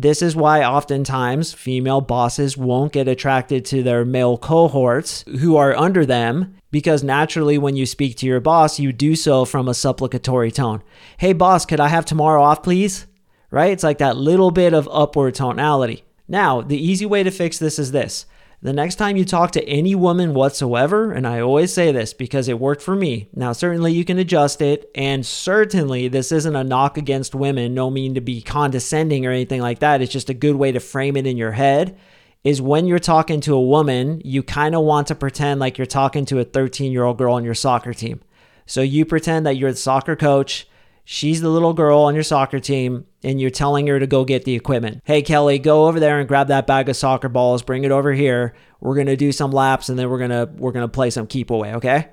This 0.00 0.22
is 0.22 0.36
why 0.36 0.62
oftentimes 0.62 1.52
female 1.52 2.00
bosses 2.00 2.56
won't 2.56 2.92
get 2.92 3.08
attracted 3.08 3.64
to 3.64 3.82
their 3.82 4.04
male 4.04 4.38
cohorts 4.38 5.24
who 5.40 5.56
are 5.56 5.74
under 5.76 6.06
them 6.06 6.54
because 6.70 7.02
naturally, 7.02 7.58
when 7.58 7.74
you 7.74 7.84
speak 7.84 8.16
to 8.18 8.26
your 8.26 8.38
boss, 8.38 8.78
you 8.78 8.92
do 8.92 9.16
so 9.16 9.44
from 9.44 9.66
a 9.66 9.74
supplicatory 9.74 10.52
tone. 10.52 10.84
Hey, 11.16 11.32
boss, 11.32 11.66
could 11.66 11.80
I 11.80 11.88
have 11.88 12.04
tomorrow 12.04 12.40
off, 12.40 12.62
please? 12.62 13.08
Right? 13.50 13.72
It's 13.72 13.82
like 13.82 13.98
that 13.98 14.16
little 14.16 14.52
bit 14.52 14.72
of 14.72 14.88
upward 14.92 15.34
tonality. 15.34 16.04
Now, 16.28 16.60
the 16.60 16.78
easy 16.78 17.04
way 17.04 17.24
to 17.24 17.32
fix 17.32 17.58
this 17.58 17.76
is 17.76 17.90
this 17.90 18.24
the 18.60 18.72
next 18.72 18.96
time 18.96 19.16
you 19.16 19.24
talk 19.24 19.52
to 19.52 19.68
any 19.68 19.94
woman 19.94 20.34
whatsoever, 20.34 21.12
and 21.12 21.28
I 21.28 21.40
always 21.40 21.72
say 21.72 21.92
this 21.92 22.12
because 22.12 22.48
it 22.48 22.58
worked 22.58 22.82
for 22.82 22.96
me. 22.96 23.28
Now, 23.32 23.52
certainly 23.52 23.92
you 23.92 24.04
can 24.04 24.18
adjust 24.18 24.60
it, 24.60 24.90
and 24.96 25.24
certainly 25.24 26.08
this 26.08 26.32
isn't 26.32 26.56
a 26.56 26.64
knock 26.64 26.98
against 26.98 27.36
women, 27.36 27.72
no 27.72 27.88
mean 27.88 28.14
to 28.14 28.20
be 28.20 28.42
condescending 28.42 29.24
or 29.24 29.30
anything 29.30 29.60
like 29.60 29.78
that. 29.78 30.02
It's 30.02 30.12
just 30.12 30.28
a 30.28 30.34
good 30.34 30.56
way 30.56 30.72
to 30.72 30.80
frame 30.80 31.16
it 31.16 31.26
in 31.26 31.36
your 31.36 31.52
head. 31.52 31.98
Is 32.44 32.62
when 32.62 32.86
you're 32.86 33.00
talking 33.00 33.40
to 33.42 33.54
a 33.54 33.60
woman, 33.60 34.22
you 34.24 34.42
kind 34.42 34.74
of 34.74 34.84
want 34.84 35.08
to 35.08 35.14
pretend 35.14 35.60
like 35.60 35.76
you're 35.76 35.86
talking 35.86 36.24
to 36.26 36.38
a 36.38 36.44
13 36.44 36.92
year 36.92 37.04
old 37.04 37.18
girl 37.18 37.34
on 37.34 37.44
your 37.44 37.54
soccer 37.54 37.92
team. 37.92 38.20
So 38.64 38.80
you 38.80 39.04
pretend 39.04 39.44
that 39.44 39.56
you're 39.56 39.72
the 39.72 39.76
soccer 39.76 40.14
coach 40.14 40.67
she's 41.10 41.40
the 41.40 41.48
little 41.48 41.72
girl 41.72 42.00
on 42.00 42.12
your 42.12 42.22
soccer 42.22 42.60
team 42.60 43.06
and 43.24 43.40
you're 43.40 43.48
telling 43.48 43.86
her 43.86 43.98
to 43.98 44.06
go 44.06 44.26
get 44.26 44.44
the 44.44 44.54
equipment. 44.54 45.00
Hey, 45.04 45.22
Kelly, 45.22 45.58
go 45.58 45.86
over 45.86 45.98
there 45.98 46.20
and 46.20 46.28
grab 46.28 46.48
that 46.48 46.66
bag 46.66 46.90
of 46.90 46.96
soccer 46.96 47.30
balls, 47.30 47.62
bring 47.62 47.84
it 47.84 47.90
over 47.90 48.12
here. 48.12 48.54
We're 48.80 48.94
to 49.06 49.16
do 49.16 49.32
some 49.32 49.50
laps 49.50 49.88
and 49.88 49.98
then 49.98 50.10
we're 50.10 50.18
to 50.28 50.50
we're 50.58 50.72
to 50.72 50.86
play 50.86 51.08
some 51.08 51.26
keep 51.26 51.48
away, 51.48 51.72
okay? 51.76 52.10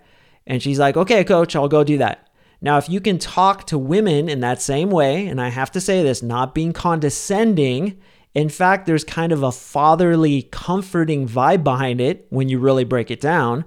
And 0.48 0.64
she's 0.64 0.80
like, 0.80 0.96
"Okay, 0.96 1.26
coach, 1.26 1.58
I'll 1.58 1.68
go 1.68 1.84
do 1.84 1.98
that." 1.98 2.30
Now, 2.62 2.78
if 2.78 2.88
you 2.88 3.02
can 3.02 3.20
talk 3.20 3.68
to 3.68 3.78
women 3.78 4.30
in 4.30 4.40
that 4.40 4.62
same 4.62 4.90
way, 4.90 5.28
and 5.28 5.42
I 5.42 5.50
have 5.50 5.72
to 5.72 5.82
say 5.82 6.02
this, 6.02 6.24
not 6.24 6.56
being 6.56 6.72
condescending, 6.72 7.98
in 8.34 8.48
fact, 8.48 8.86
there's 8.86 9.04
kind 9.04 9.34
of 9.34 9.44
a 9.44 9.52
fatherly, 9.52 10.44
comforting 10.44 11.28
vibe 11.28 11.66
behind 11.66 12.00
it 12.00 12.28
when 12.30 12.48
you 12.48 12.60
really 12.60 12.86
break 12.86 13.12
it 13.12 13.20
down. 13.20 13.66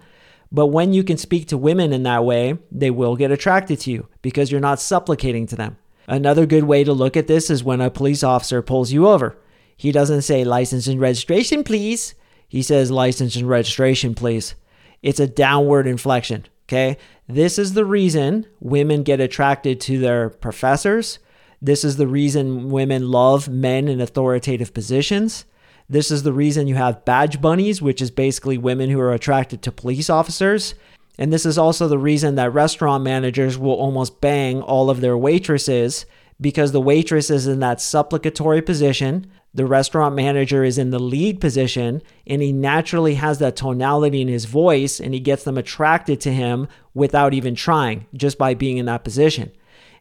But 0.50 0.68
when 0.68 0.92
you 0.92 1.04
can 1.04 1.18
speak 1.18 1.48
to 1.48 1.58
women 1.58 1.92
in 1.92 2.04
that 2.04 2.24
way, 2.24 2.58
they 2.72 2.90
will 2.90 3.16
get 3.16 3.30
attracted 3.30 3.80
to 3.80 3.90
you 3.90 4.08
because 4.22 4.50
you're 4.50 4.60
not 4.60 4.80
supplicating 4.80 5.46
to 5.48 5.56
them. 5.56 5.76
Another 6.06 6.46
good 6.46 6.64
way 6.64 6.84
to 6.84 6.92
look 6.92 7.16
at 7.16 7.26
this 7.26 7.50
is 7.50 7.62
when 7.62 7.82
a 7.82 7.90
police 7.90 8.22
officer 8.22 8.62
pulls 8.62 8.92
you 8.92 9.06
over. 9.06 9.36
He 9.76 9.92
doesn't 9.92 10.22
say 10.22 10.42
license 10.44 10.86
and 10.86 11.00
registration, 11.00 11.62
please. 11.62 12.14
He 12.48 12.62
says 12.62 12.90
license 12.90 13.36
and 13.36 13.48
registration, 13.48 14.14
please. 14.14 14.54
It's 15.02 15.20
a 15.20 15.26
downward 15.26 15.86
inflection. 15.86 16.46
Okay. 16.66 16.96
This 17.28 17.58
is 17.58 17.74
the 17.74 17.84
reason 17.84 18.46
women 18.60 19.02
get 19.02 19.20
attracted 19.20 19.80
to 19.82 19.98
their 19.98 20.30
professors. 20.30 21.18
This 21.60 21.84
is 21.84 21.96
the 21.96 22.06
reason 22.06 22.70
women 22.70 23.10
love 23.10 23.48
men 23.48 23.88
in 23.88 24.00
authoritative 24.00 24.72
positions. 24.72 25.44
This 25.88 26.10
is 26.10 26.22
the 26.22 26.32
reason 26.32 26.66
you 26.66 26.74
have 26.74 27.04
badge 27.04 27.40
bunnies, 27.40 27.80
which 27.80 28.02
is 28.02 28.10
basically 28.10 28.58
women 28.58 28.90
who 28.90 29.00
are 29.00 29.14
attracted 29.14 29.62
to 29.62 29.72
police 29.72 30.10
officers. 30.10 30.74
And 31.18 31.32
this 31.32 31.46
is 31.46 31.56
also 31.56 31.88
the 31.88 31.98
reason 31.98 32.34
that 32.34 32.52
restaurant 32.52 33.02
managers 33.02 33.56
will 33.56 33.72
almost 33.72 34.20
bang 34.20 34.60
all 34.60 34.90
of 34.90 35.00
their 35.00 35.16
waitresses 35.16 36.04
because 36.40 36.72
the 36.72 36.80
waitress 36.80 37.30
is 37.30 37.46
in 37.46 37.60
that 37.60 37.80
supplicatory 37.80 38.62
position. 38.62 39.26
The 39.54 39.66
restaurant 39.66 40.14
manager 40.14 40.62
is 40.62 40.78
in 40.78 40.90
the 40.90 40.98
lead 40.98 41.40
position, 41.40 42.02
and 42.26 42.42
he 42.42 42.52
naturally 42.52 43.14
has 43.14 43.38
that 43.38 43.56
tonality 43.56 44.20
in 44.20 44.28
his 44.28 44.44
voice, 44.44 45.00
and 45.00 45.14
he 45.14 45.20
gets 45.20 45.42
them 45.42 45.58
attracted 45.58 46.20
to 46.20 46.32
him 46.32 46.68
without 46.94 47.34
even 47.34 47.54
trying, 47.54 48.06
just 48.14 48.36
by 48.38 48.54
being 48.54 48.76
in 48.76 48.86
that 48.86 49.04
position. 49.04 49.50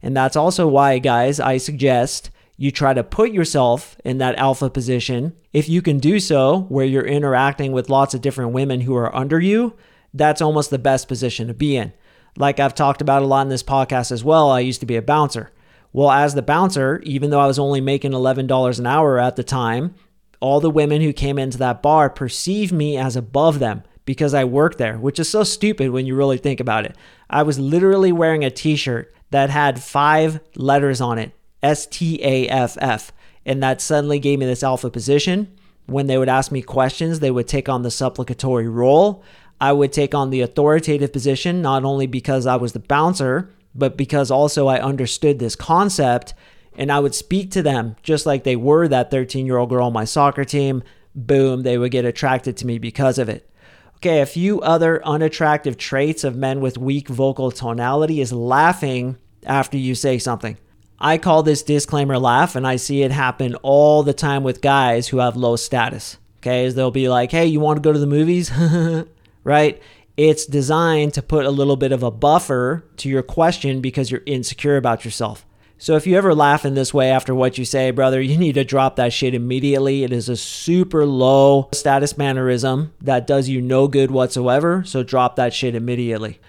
And 0.02 0.16
that's 0.16 0.36
also 0.36 0.68
why, 0.68 1.00
guys, 1.00 1.40
I 1.40 1.58
suggest 1.58 2.30
you 2.58 2.72
try 2.72 2.94
to 2.94 3.04
put 3.04 3.32
yourself 3.32 3.96
in 4.04 4.18
that 4.18 4.36
alpha 4.36 4.70
position. 4.70 5.36
If 5.54 5.70
you 5.70 5.84
can 5.84 6.00
do 6.00 6.20
so, 6.20 6.62
where 6.70 6.86
you're 6.86 7.06
interacting 7.06 7.72
with 7.72 7.90
lots 7.90 8.16
of 8.16 8.22
different 8.22 8.52
women 8.52 8.82
who 8.82 8.96
are 8.96 9.16
under 9.16 9.40
you, 9.40 9.76
that's 10.14 10.42
almost 10.42 10.72
the 10.72 10.80
best 10.80 11.08
position 11.08 11.48
to 11.48 11.54
be 11.54 11.78
in. 11.78 11.94
Like 12.36 12.60
I've 12.60 12.76
talked 12.76 13.02
about 13.02 13.22
a 13.22 13.28
lot 13.28 13.44
in 13.44 13.50
this 13.50 13.64
podcast 13.64 14.12
as 14.12 14.24
well, 14.24 14.50
I 14.50 14.60
used 14.62 14.80
to 14.80 14.88
be 14.88 14.96
a 14.96 15.02
bouncer. 15.02 15.52
Well, 15.94 16.12
as 16.12 16.34
the 16.34 16.42
bouncer, 16.42 17.00
even 17.04 17.30
though 17.30 17.40
I 17.40 17.48
was 17.48 17.60
only 17.60 17.80
making 17.80 18.12
$11 18.12 18.80
an 18.80 18.88
hour 18.88 19.20
at 19.20 19.36
the 19.36 19.44
time, 19.44 19.96
all 20.40 20.60
the 20.60 20.70
women 20.70 21.02
who 21.02 21.14
came 21.14 21.40
into 21.40 21.58
that 21.60 21.82
bar 21.82 22.10
perceived 22.10 22.72
me 22.72 22.98
as 22.98 23.16
above 23.16 23.60
them 23.60 23.84
because 24.06 24.34
I 24.34 24.46
worked 24.46 24.78
there, 24.78 24.98
which 24.98 25.20
is 25.20 25.30
so 25.30 25.44
stupid 25.44 25.92
when 25.92 26.06
you 26.06 26.16
really 26.16 26.38
think 26.38 26.60
about 26.60 26.86
it. 26.86 26.96
I 27.30 27.44
was 27.44 27.60
literally 27.60 28.12
wearing 28.12 28.44
a 28.44 28.52
t 28.52 28.76
shirt 28.76 29.14
that 29.32 29.50
had 29.50 29.82
five 29.82 30.40
letters 30.56 31.02
on 31.02 31.18
it 31.18 31.32
S 31.62 31.86
T 31.86 32.20
A 32.24 32.48
F 32.48 32.78
F. 32.80 33.12
And 33.46 33.64
that 33.64 33.82
suddenly 33.82 34.20
gave 34.20 34.40
me 34.40 34.46
this 34.46 34.64
alpha 34.64 34.90
position. 34.90 35.54
When 35.86 36.08
they 36.08 36.18
would 36.18 36.30
ask 36.30 36.52
me 36.52 36.62
questions, 36.62 37.20
they 37.20 37.32
would 37.32 37.48
take 37.48 37.70
on 37.70 37.84
the 37.84 37.92
supplicatory 37.92 38.68
role. 38.68 39.24
I 39.60 39.72
would 39.72 39.94
take 39.94 40.14
on 40.14 40.30
the 40.30 40.42
authoritative 40.42 41.14
position, 41.14 41.62
not 41.62 41.84
only 41.84 42.08
because 42.08 42.46
I 42.46 42.58
was 42.58 42.74
the 42.74 42.80
bouncer, 42.80 43.54
but 43.74 43.98
because 43.98 44.30
also 44.30 44.68
I 44.68 44.82
understood 44.82 45.40
this 45.40 45.56
concept 45.56 46.34
and 46.78 46.92
I 46.92 47.00
would 47.00 47.16
speak 47.16 47.52
to 47.52 47.64
them 47.64 47.96
just 48.04 48.26
like 48.26 48.44
they 48.44 48.56
were 48.56 48.88
that 48.88 49.10
13 49.10 49.46
year 49.46 49.58
old 49.58 49.70
girl 49.70 49.88
on 49.88 49.94
my 49.94 50.06
soccer 50.06 50.46
team. 50.46 50.84
Boom, 51.16 51.64
they 51.64 51.78
would 51.78 51.92
get 51.92 52.06
attracted 52.06 52.58
to 52.58 52.68
me 52.68 52.78
because 52.78 53.18
of 53.18 53.30
it. 53.30 53.50
Okay, 53.96 54.22
a 54.22 54.28
few 54.28 54.62
other 54.62 55.04
unattractive 55.04 55.78
traits 55.78 56.24
of 56.24 56.36
men 56.36 56.60
with 56.60 56.78
weak 56.78 57.08
vocal 57.08 57.50
tonality 57.50 58.22
is 58.22 58.32
laughing 58.32 59.18
after 59.44 59.78
you 59.78 59.96
say 59.96 60.20
something. 60.20 60.58
I 61.00 61.18
call 61.18 61.44
this 61.44 61.62
disclaimer 61.62 62.18
laugh, 62.18 62.56
and 62.56 62.66
I 62.66 62.76
see 62.76 63.04
it 63.04 63.12
happen 63.12 63.56
all 63.56 64.04
the 64.04 64.14
time 64.14 64.44
with 64.44 64.62
guys 64.62 65.08
who 65.08 65.18
have 65.18 65.36
low 65.36 65.56
status. 65.56 66.18
Okay, 66.40 66.66
as 66.66 66.76
they'll 66.76 66.92
be 66.92 67.10
like, 67.10 67.32
hey, 67.32 67.46
you 67.46 67.60
want 67.60 67.78
to 67.78 67.82
go 67.82 67.94
to 67.94 68.00
the 68.00 68.08
movies? 68.08 68.52
right? 69.44 69.82
It's 70.16 70.46
designed 70.46 71.14
to 71.14 71.22
put 71.22 71.46
a 71.46 71.52
little 71.52 71.76
bit 71.76 71.92
of 71.92 72.02
a 72.02 72.10
buffer 72.10 72.84
to 72.98 73.10
your 73.10 73.22
question 73.22 73.82
because 73.82 74.10
you're 74.10 74.24
insecure 74.26 74.78
about 74.78 75.06
yourself. 75.06 75.46
So 75.80 75.96
if 75.96 76.08
you 76.08 76.18
ever 76.18 76.34
laugh 76.34 76.66
in 76.66 76.74
this 76.74 76.92
way 76.92 77.12
after 77.12 77.36
what 77.36 77.60
you 77.60 77.66
say, 77.66 77.92
brother, 77.92 78.20
you 78.20 78.36
need 78.36 78.54
to 78.54 78.64
drop 78.64 78.96
that 78.96 79.14
shit 79.14 79.36
immediately. 79.36 80.04
It 80.04 80.12
is 80.12 80.28
a 80.28 80.36
super 80.36 81.06
low 81.06 81.70
status 81.72 82.18
mannerism 82.18 82.94
that 83.02 83.28
does 83.28 83.48
you 83.48 83.62
no 83.62 83.88
good 83.88 84.10
whatsoever. 84.10 84.84
So 84.86 85.04
drop 85.04 85.36
that 85.36 85.54
shit 85.54 85.76
immediately. 85.76 86.40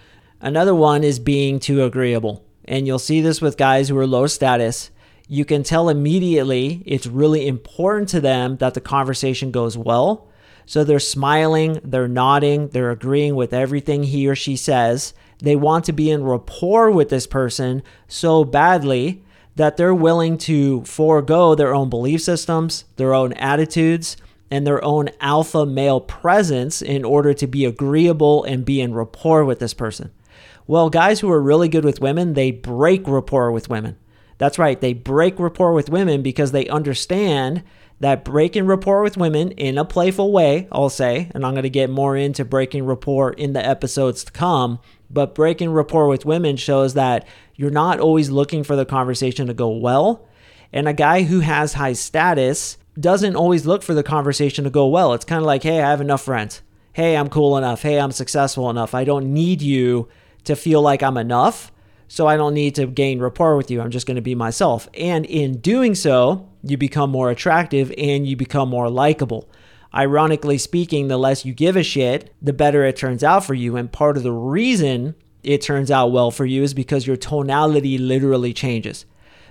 Another 0.41 0.75
one 0.75 1.05
is 1.05 1.19
being 1.19 1.61
too 1.61 1.83
agreeable 1.83 2.43
and 2.69 2.87
you'll 2.87 2.99
see 2.99 3.21
this 3.21 3.41
with 3.41 3.57
guys 3.57 3.89
who 3.89 3.99
are 3.99 4.07
low 4.07 4.27
status, 4.27 4.91
you 5.27 5.45
can 5.45 5.63
tell 5.63 5.89
immediately 5.89 6.83
it's 6.87 7.07
really 7.07 7.49
important 7.49 8.09
to 8.11 8.21
them 8.21 8.59
that 8.59 8.75
the 8.75 8.81
conversation 8.81 9.51
goes 9.51 9.77
well. 9.77 10.29
So 10.67 10.85
they're 10.85 11.01
smiling, 11.01 11.81
they're 11.83 12.09
nodding, 12.09 12.69
they're 12.69 12.91
agreeing 12.91 13.35
with 13.35 13.55
everything 13.55 14.05
he 14.05 14.29
or 14.29 14.35
she 14.35 14.55
says. 14.55 15.15
They 15.39 15.57
want 15.57 15.87
to 15.87 15.93
be 15.93 16.11
in 16.11 16.25
rapport 16.25 16.91
with 16.91 17.09
this 17.09 17.27
person 17.27 17.83
so 18.07 18.45
badly 18.45 19.23
that 19.57 19.77
they're 19.77 19.95
willing 19.95 20.37
to 20.39 20.85
forego 20.85 21.55
their 21.55 21.75
own 21.75 21.89
belief 21.89 22.21
systems, 22.21 22.85
their 22.97 23.15
own 23.15 23.33
attitudes, 23.35 24.19
and 24.51 24.67
their 24.67 24.83
own 24.85 25.09
alpha 25.21 25.65
male 25.65 26.01
presence 26.01 26.83
in 26.83 27.05
order 27.05 27.33
to 27.35 27.47
be 27.47 27.65
agreeable 27.65 28.45
and 28.45 28.65
be 28.65 28.81
in 28.81 28.95
rapport 28.95 29.45
with 29.45 29.59
this 29.59 29.75
person. 29.75 30.11
Well, 30.69 30.91
guys 30.91 31.21
who 31.21 31.31
are 31.31 31.41
really 31.41 31.71
good 31.71 31.87
with 31.87 32.03
women, 32.03 32.35
they 32.35 32.51
break 32.51 33.09
rapport 33.09 33.51
with 33.51 33.71
women. 33.71 33.97
That's 34.37 34.59
right, 34.59 34.79
they 34.79 34.93
break 34.93 35.39
rapport 35.39 35.73
with 35.73 35.89
women 35.89 36.21
because 36.21 36.53
they 36.53 36.69
understand 36.69 37.65
that 38.01 38.23
breaking 38.23 38.67
rapport 38.67 39.03
with 39.03 39.17
women 39.17 39.53
in 39.53 39.79
a 39.79 39.85
playful 39.87 40.31
way, 40.31 40.69
I'll 40.71 40.91
say, 40.91 41.31
and 41.35 41.47
I'm 41.47 41.55
going 41.55 41.63
to 41.63 41.71
get 41.71 41.89
more 41.89 42.19
into 42.19 42.45
breaking 42.45 42.85
rapport 42.85 43.33
in 43.33 43.55
the 43.55 43.67
episodes 43.67 44.25
to 44.25 44.31
come, 44.31 44.79
but 45.09 45.35
breaking 45.35 45.71
rapport 45.71 46.07
with 46.07 46.27
women 46.27 46.59
shows 46.59 46.93
that 46.93 47.27
you're 47.57 47.71
not 47.71 47.99
always 47.99 48.29
looking 48.29 48.63
for 48.63 48.77
the 48.77 48.85
conversation 48.85 49.47
to 49.47 49.55
go 49.55 49.71
well. 49.71 50.29
And 50.71 50.87
a 50.87 50.93
guy 50.93 51.23
who 51.23 51.41
has 51.41 51.73
high 51.73 51.95
status 51.95 52.77
doesn't 53.01 53.37
always 53.37 53.65
look 53.65 53.83
for 53.83 53.95
the 53.95 54.03
conversation 54.03 54.65
to 54.65 54.71
go 54.71 54.87
well. 54.87 55.15
It's 55.15 55.25
kind 55.25 55.41
of 55.41 55.47
like, 55.47 55.63
hey, 55.63 55.81
I 55.81 55.89
have 55.89 56.03
enough 56.03 56.23
friends. 56.23 56.61
Hey, 56.93 57.17
I'm 57.17 57.31
cool 57.31 57.57
enough. 57.57 57.81
Hey, 57.81 57.99
I'm 57.99 58.13
successful 58.13 58.69
enough. 58.69 58.95
I 58.95 59.05
don't 59.05 59.33
need 59.33 59.63
you 59.63 60.09
to 60.49 60.57
feel 60.57 60.83
like 60.83 61.03
I'm 61.03 61.17
enough. 61.17 61.73
So 62.09 62.27
I 62.27 62.37
don't 62.37 62.55
need 62.55 62.75
to 62.77 62.87
gain 62.87 63.21
rapport 63.21 63.57
with 63.57 63.71
you. 63.71 63.83
I'm 63.83 63.91
just 63.91 64.07
going 64.07 64.17
to 64.17 64.23
be 64.23 64.35
myself. 64.35 64.89
And 64.95 65.27
in 65.27 65.61
doing 65.61 65.95
so, 65.95 66.49
you 66.63 66.79
become 66.79 67.11
more 67.11 67.31
attractive 67.31 67.93
and 67.99 68.27
you 68.27 68.35
become 68.35 68.71
more 68.71 68.89
likable. 68.89 69.49
Ironically 69.95 70.57
speaking, 70.57 71.09
the 71.09 71.19
less 71.19 71.45
you 71.45 71.53
give 71.53 71.77
a 71.77 71.83
shit, 71.83 72.35
the 72.41 72.55
better 72.55 72.83
it 72.85 72.97
turns 72.97 73.23
out 73.23 73.45
for 73.45 73.53
you. 73.53 73.77
And 73.77 73.93
part 73.93 74.17
of 74.17 74.23
the 74.23 74.33
reason 74.33 75.15
it 75.43 75.61
turns 75.61 75.91
out 75.91 76.13
well 76.13 76.31
for 76.31 76.47
you 76.47 76.63
is 76.63 76.73
because 76.73 77.07
your 77.07 77.17
tonality 77.17 77.99
literally 77.99 78.55
changes. 78.55 79.05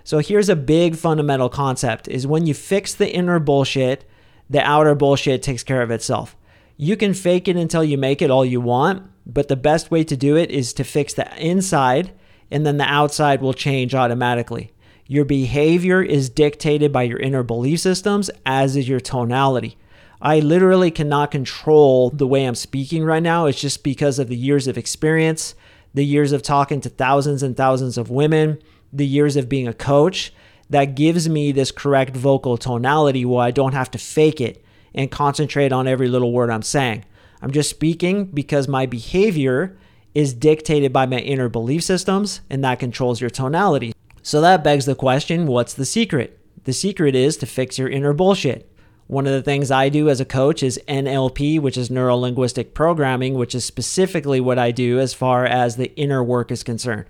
So 0.03 0.17
here's 0.17 0.49
a 0.49 0.55
big 0.55 0.95
fundamental 0.95 1.49
concept 1.49 2.07
is 2.07 2.25
when 2.25 2.47
you 2.47 2.55
fix 2.55 2.93
the 2.93 3.13
inner 3.13 3.39
bullshit, 3.39 4.03
the 4.49 4.61
outer 4.61 4.95
bullshit 4.95 5.43
takes 5.43 5.63
care 5.63 5.83
of 5.83 5.91
itself. 5.91 6.35
You 6.75 6.97
can 6.97 7.13
fake 7.13 7.47
it 7.47 7.55
until 7.55 7.83
you 7.83 7.97
make 7.97 8.21
it 8.21 8.31
all 8.31 8.45
you 8.45 8.61
want, 8.61 9.03
but 9.27 9.49
the 9.49 9.55
best 9.55 9.91
way 9.91 10.03
to 10.05 10.15
do 10.15 10.37
it 10.37 10.49
is 10.49 10.73
to 10.73 10.83
fix 10.83 11.13
the 11.13 11.29
inside, 11.37 12.11
and 12.49 12.65
then 12.65 12.77
the 12.77 12.85
outside 12.85 13.41
will 13.41 13.53
change 13.53 13.93
automatically. 13.93 14.71
Your 15.05 15.25
behavior 15.25 16.01
is 16.01 16.29
dictated 16.29 16.91
by 16.91 17.03
your 17.03 17.19
inner 17.19 17.43
belief 17.43 17.81
systems, 17.81 18.29
as 18.45 18.75
is 18.75 18.87
your 18.87 18.99
tonality. 18.99 19.77
I 20.21 20.39
literally 20.39 20.91
cannot 20.91 21.31
control 21.31 22.09
the 22.09 22.25
way 22.25 22.45
I'm 22.45 22.55
speaking 22.55 23.03
right 23.03 23.21
now. 23.21 23.45
It's 23.45 23.61
just 23.61 23.83
because 23.83 24.17
of 24.17 24.29
the 24.29 24.35
years 24.35 24.67
of 24.67 24.77
experience, 24.77 25.55
the 25.93 26.05
years 26.05 26.31
of 26.31 26.41
talking 26.41 26.81
to 26.81 26.89
thousands 26.89 27.43
and 27.43 27.55
thousands 27.55 27.97
of 27.97 28.09
women, 28.09 28.59
the 28.91 29.05
years 29.05 29.35
of 29.35 29.49
being 29.49 29.67
a 29.67 29.73
coach 29.73 30.33
that 30.69 30.95
gives 30.95 31.29
me 31.29 31.51
this 31.51 31.71
correct 31.71 32.15
vocal 32.15 32.57
tonality 32.57 33.25
where 33.25 33.43
I 33.43 33.51
don't 33.51 33.73
have 33.73 33.91
to 33.91 33.97
fake 33.97 34.41
it 34.41 34.63
and 34.93 35.11
concentrate 35.11 35.71
on 35.71 35.87
every 35.87 36.07
little 36.07 36.31
word 36.31 36.49
I'm 36.49 36.61
saying. 36.61 37.05
I'm 37.41 37.51
just 37.51 37.69
speaking 37.69 38.25
because 38.25 38.67
my 38.67 38.85
behavior 38.85 39.77
is 40.13 40.33
dictated 40.33 40.91
by 40.91 41.05
my 41.05 41.19
inner 41.19 41.49
belief 41.49 41.83
systems 41.83 42.41
and 42.49 42.63
that 42.63 42.79
controls 42.79 43.21
your 43.21 43.29
tonality. 43.29 43.93
So 44.23 44.41
that 44.41 44.63
begs 44.63 44.85
the 44.85 44.95
question 44.95 45.45
what's 45.45 45.73
the 45.73 45.85
secret? 45.85 46.39
The 46.63 46.73
secret 46.73 47.15
is 47.15 47.37
to 47.37 47.45
fix 47.45 47.77
your 47.77 47.87
inner 47.87 48.13
bullshit. 48.13 48.69
One 49.07 49.25
of 49.25 49.31
the 49.31 49.41
things 49.41 49.71
I 49.71 49.87
do 49.87 50.09
as 50.09 50.19
a 50.19 50.25
coach 50.25 50.61
is 50.61 50.81
NLP, 50.87 51.61
which 51.61 51.77
is 51.77 51.89
neuro 51.89 52.17
linguistic 52.17 52.73
programming, 52.73 53.35
which 53.35 53.55
is 53.55 53.63
specifically 53.63 54.41
what 54.41 54.59
I 54.59 54.71
do 54.71 54.99
as 54.99 55.13
far 55.13 55.45
as 55.45 55.77
the 55.77 55.95
inner 55.95 56.21
work 56.21 56.51
is 56.51 56.61
concerned. 56.61 57.05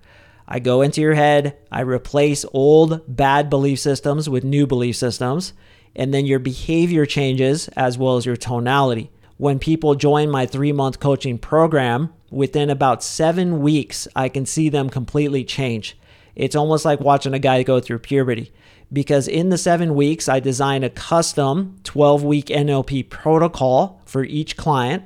I 0.48 0.60
go 0.60 0.84
into 0.84 1.02
your 1.02 1.16
head, 1.16 1.58
I 1.72 1.82
replace 1.82 2.46
old 2.54 3.02
bad 3.08 3.50
belief 3.50 3.80
systems 3.80 4.30
with 4.30 4.44
new 4.44 4.68
belief 4.68 4.96
systems, 4.96 5.54
and 5.96 6.14
then 6.14 6.28
your 6.28 6.40
behavior 6.40 7.08
changes 7.08 7.68
as 7.70 7.98
well 7.98 8.18
as 8.18 8.28
your 8.28 8.38
tonality. 8.38 9.10
When 9.38 9.60
people 9.60 9.94
join 9.94 10.32
my 10.32 10.48
three 10.48 10.72
month 10.72 11.00
coaching 11.00 11.38
program, 11.38 12.12
within 12.32 12.72
about 12.72 13.04
seven 13.04 13.62
weeks, 13.62 14.08
I 14.16 14.30
can 14.30 14.48
see 14.48 14.70
them 14.70 14.90
completely 14.90 15.44
change. 15.44 15.98
It's 16.36 16.56
almost 16.56 16.86
like 16.86 17.00
watching 17.00 17.36
a 17.36 17.40
guy 17.40 17.62
go 17.62 17.80
through 17.80 18.00
puberty 18.00 18.52
because 18.92 19.28
in 19.28 19.50
the 19.50 19.58
seven 19.58 19.94
weeks, 19.96 20.28
I 20.28 20.40
design 20.40 20.84
a 20.84 20.90
custom 20.90 21.78
12 21.84 22.24
week 22.24 22.46
NLP 22.48 23.10
protocol 23.10 24.02
for 24.06 24.24
each 24.24 24.58
client. 24.58 25.04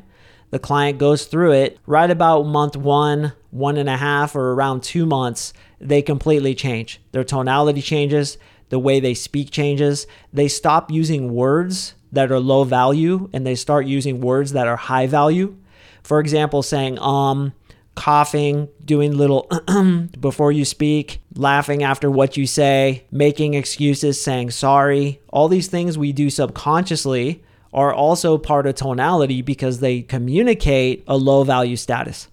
The 0.52 0.60
client 0.60 0.98
goes 0.98 1.26
through 1.26 1.52
it 1.54 1.80
right 1.86 2.10
about 2.10 2.44
month 2.44 2.78
one, 2.78 3.34
one 3.50 3.78
and 3.78 3.90
a 3.90 3.98
half, 3.98 4.36
or 4.36 4.54
around 4.54 4.84
two 4.84 5.06
months, 5.06 5.54
they 5.80 6.02
completely 6.02 6.56
change. 6.56 7.02
Their 7.12 7.24
tonality 7.24 7.82
changes, 7.82 8.38
the 8.70 8.80
way 8.80 9.00
they 9.00 9.14
speak 9.14 9.52
changes. 9.52 10.08
They 10.32 10.48
stop 10.48 10.92
using 10.92 11.34
words 11.34 11.96
that 12.12 12.32
are 12.32 12.40
low 12.40 12.64
value 12.64 13.30
and 13.34 13.46
they 13.46 13.56
start 13.56 13.86
using 13.86 14.22
words 14.22 14.54
that 14.54 14.68
are 14.68 14.78
high 14.78 15.08
value. 15.08 15.56
For 16.04 16.20
example, 16.20 16.64
saying 16.64 17.00
um, 17.00 17.54
coughing, 17.96 18.70
doing 18.84 19.16
little 19.16 19.50
before 20.20 20.52
you 20.52 20.66
speak, 20.66 21.22
laughing 21.36 21.84
after 21.84 22.10
what 22.10 22.38
you 22.38 22.48
say, 22.48 23.06
making 23.12 23.54
excuses, 23.54 24.22
saying 24.22 24.52
sorry. 24.52 25.22
All 25.30 25.48
these 25.48 25.68
things 25.68 25.98
we 25.98 26.12
do 26.12 26.30
subconsciously 26.30 27.44
are 27.74 27.94
also 27.94 28.38
part 28.38 28.66
of 28.66 28.76
tonality 28.76 29.42
because 29.42 29.80
they 29.80 30.02
communicate 30.02 31.04
a 31.08 31.16
low 31.16 31.44
value 31.44 31.76
status. 31.76 32.28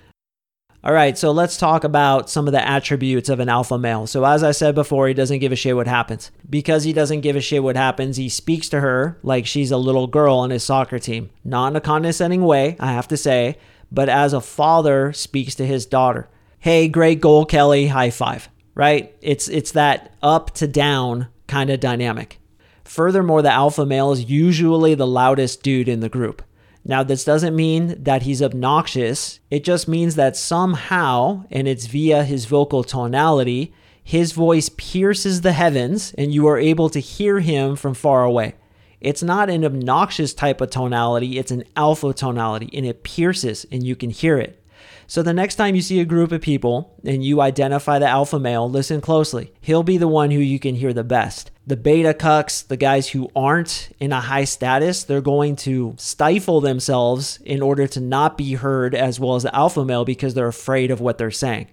All 0.85 0.93
right, 0.93 1.19
so 1.19 1.33
let's 1.33 1.57
talk 1.57 1.83
about 1.83 2.31
some 2.31 2.47
of 2.47 2.53
the 2.53 2.67
attributes 2.67 3.29
of 3.29 3.41
an 3.41 3.49
alpha 3.49 3.77
male. 3.77 4.07
So, 4.07 4.25
as 4.25 4.45
I 4.45 4.53
said 4.53 4.77
before, 4.77 5.09
he 5.09 5.15
doesn't 5.15 5.41
give 5.41 5.51
a 5.51 5.57
shit 5.57 5.75
what 5.75 5.89
happens. 5.89 6.31
Because 6.49 6.85
he 6.85 6.93
doesn't 6.93 7.23
give 7.23 7.35
a 7.35 7.41
shit 7.41 7.65
what 7.65 7.75
happens, 7.75 8.17
he 8.17 8.29
speaks 8.29 8.69
to 8.69 8.81
her 8.81 9.19
like 9.25 9.45
she's 9.45 9.73
a 9.73 9.77
little 9.77 10.07
girl 10.07 10.37
on 10.37 10.51
his 10.51 10.63
soccer 10.63 11.01
team. 11.01 11.31
Not 11.45 11.73
in 11.73 11.77
a 11.77 11.81
condescending 11.81 12.45
way, 12.45 12.77
I 12.79 12.93
have 12.93 13.09
to 13.09 13.17
say, 13.17 13.59
but 13.91 14.09
as 14.09 14.33
a 14.33 14.41
father 14.41 15.13
speaks 15.13 15.57
to 15.57 15.67
his 15.67 15.85
daughter. 15.85 16.29
Hey, 16.61 16.87
great 16.87 17.21
goal, 17.21 17.45
Kelly, 17.45 17.89
high 17.89 18.11
five, 18.11 18.49
right? 18.77 19.17
It's, 19.21 19.49
it's 19.49 19.73
that 19.73 20.15
up 20.23 20.53
to 20.55 20.69
down 20.69 21.27
kind 21.49 21.71
of 21.71 21.81
dynamic. 21.81 22.39
Furthermore, 22.85 23.43
the 23.43 23.53
alpha 23.53 23.85
male 23.85 24.13
is 24.13 24.31
usually 24.31 24.95
the 24.95 25.07
loudest 25.09 25.65
dude 25.65 25.89
in 25.89 26.01
the 26.01 26.09
group. 26.09 26.43
Now, 26.85 27.03
this 27.03 27.25
doesn't 27.25 27.55
mean 27.55 28.03
that 28.03 28.23
he's 28.23 28.43
obnoxious. 28.43 29.41
It 29.51 29.65
just 29.65 29.89
means 29.89 30.15
that 30.15 30.37
somehow, 30.37 31.45
and 31.51 31.69
it's 31.69 31.87
via 31.87 32.25
his 32.25 32.47
vocal 32.47 32.83
tonality, 32.83 33.75
his 34.03 34.33
voice 34.33 34.71
pierces 34.71 35.43
the 35.43 35.53
heavens 35.53 36.15
and 36.17 36.33
you 36.33 36.47
are 36.47 36.57
able 36.57 36.89
to 36.89 36.99
hear 36.99 37.41
him 37.41 37.77
from 37.77 37.93
far 37.93 38.25
away. 38.25 38.55
It's 39.03 39.23
not 39.23 39.51
an 39.51 39.67
obnoxious 39.67 40.33
type 40.33 40.63
of 40.63 40.71
tonality, 40.71 41.39
it's 41.39 41.51
an 41.51 41.65
alpha 41.77 42.15
tonality 42.15 42.71
and 42.73 42.87
it 42.87 43.03
pierces 43.03 43.67
and 43.71 43.85
you 43.85 43.95
can 43.95 44.09
hear 44.09 44.39
it. 44.39 44.65
So 45.07 45.23
the 45.23 45.35
next 45.35 45.57
time 45.57 45.75
you 45.75 45.83
see 45.83 46.01
a 46.01 46.07
group 46.07 46.33
of 46.33 46.41
people 46.41 46.99
and 47.05 47.23
you 47.23 47.43
identify 47.43 47.99
the 47.99 48.09
alpha 48.09 48.39
male, 48.39 48.69
listen 48.69 49.03
closely. 49.03 49.53
He'll 49.61 49.83
be 49.83 49.99
the 49.99 50.09
one 50.09 50.31
who 50.31 50.41
you 50.41 50.59
can 50.59 50.75
hear 50.75 50.93
the 50.93 51.05
best. 51.05 51.51
The 51.69 51.77
beta 51.77 52.15
cucks, 52.15 52.67
the 52.67 52.79
guys 52.79 53.11
who 53.11 53.31
aren't 53.37 53.91
in 54.01 54.11
a 54.11 54.23
high 54.23 54.45
status, 54.45 55.05
they're 55.05 55.21
going 55.21 55.55
to 55.57 55.95
stifle 55.99 56.63
themselves 56.63 57.41
in 57.45 57.61
order 57.61 57.87
to 57.89 58.01
not 58.01 58.39
be 58.39 58.55
heard 58.55 58.95
as 58.95 59.21
well 59.21 59.35
as 59.35 59.43
the 59.43 59.55
alpha 59.55 59.85
male 59.85 60.07
because 60.07 60.33
they're 60.33 60.49
afraid 60.49 60.91
of 60.91 61.03
what 61.03 61.19
they're 61.19 61.31
saying. 61.31 61.67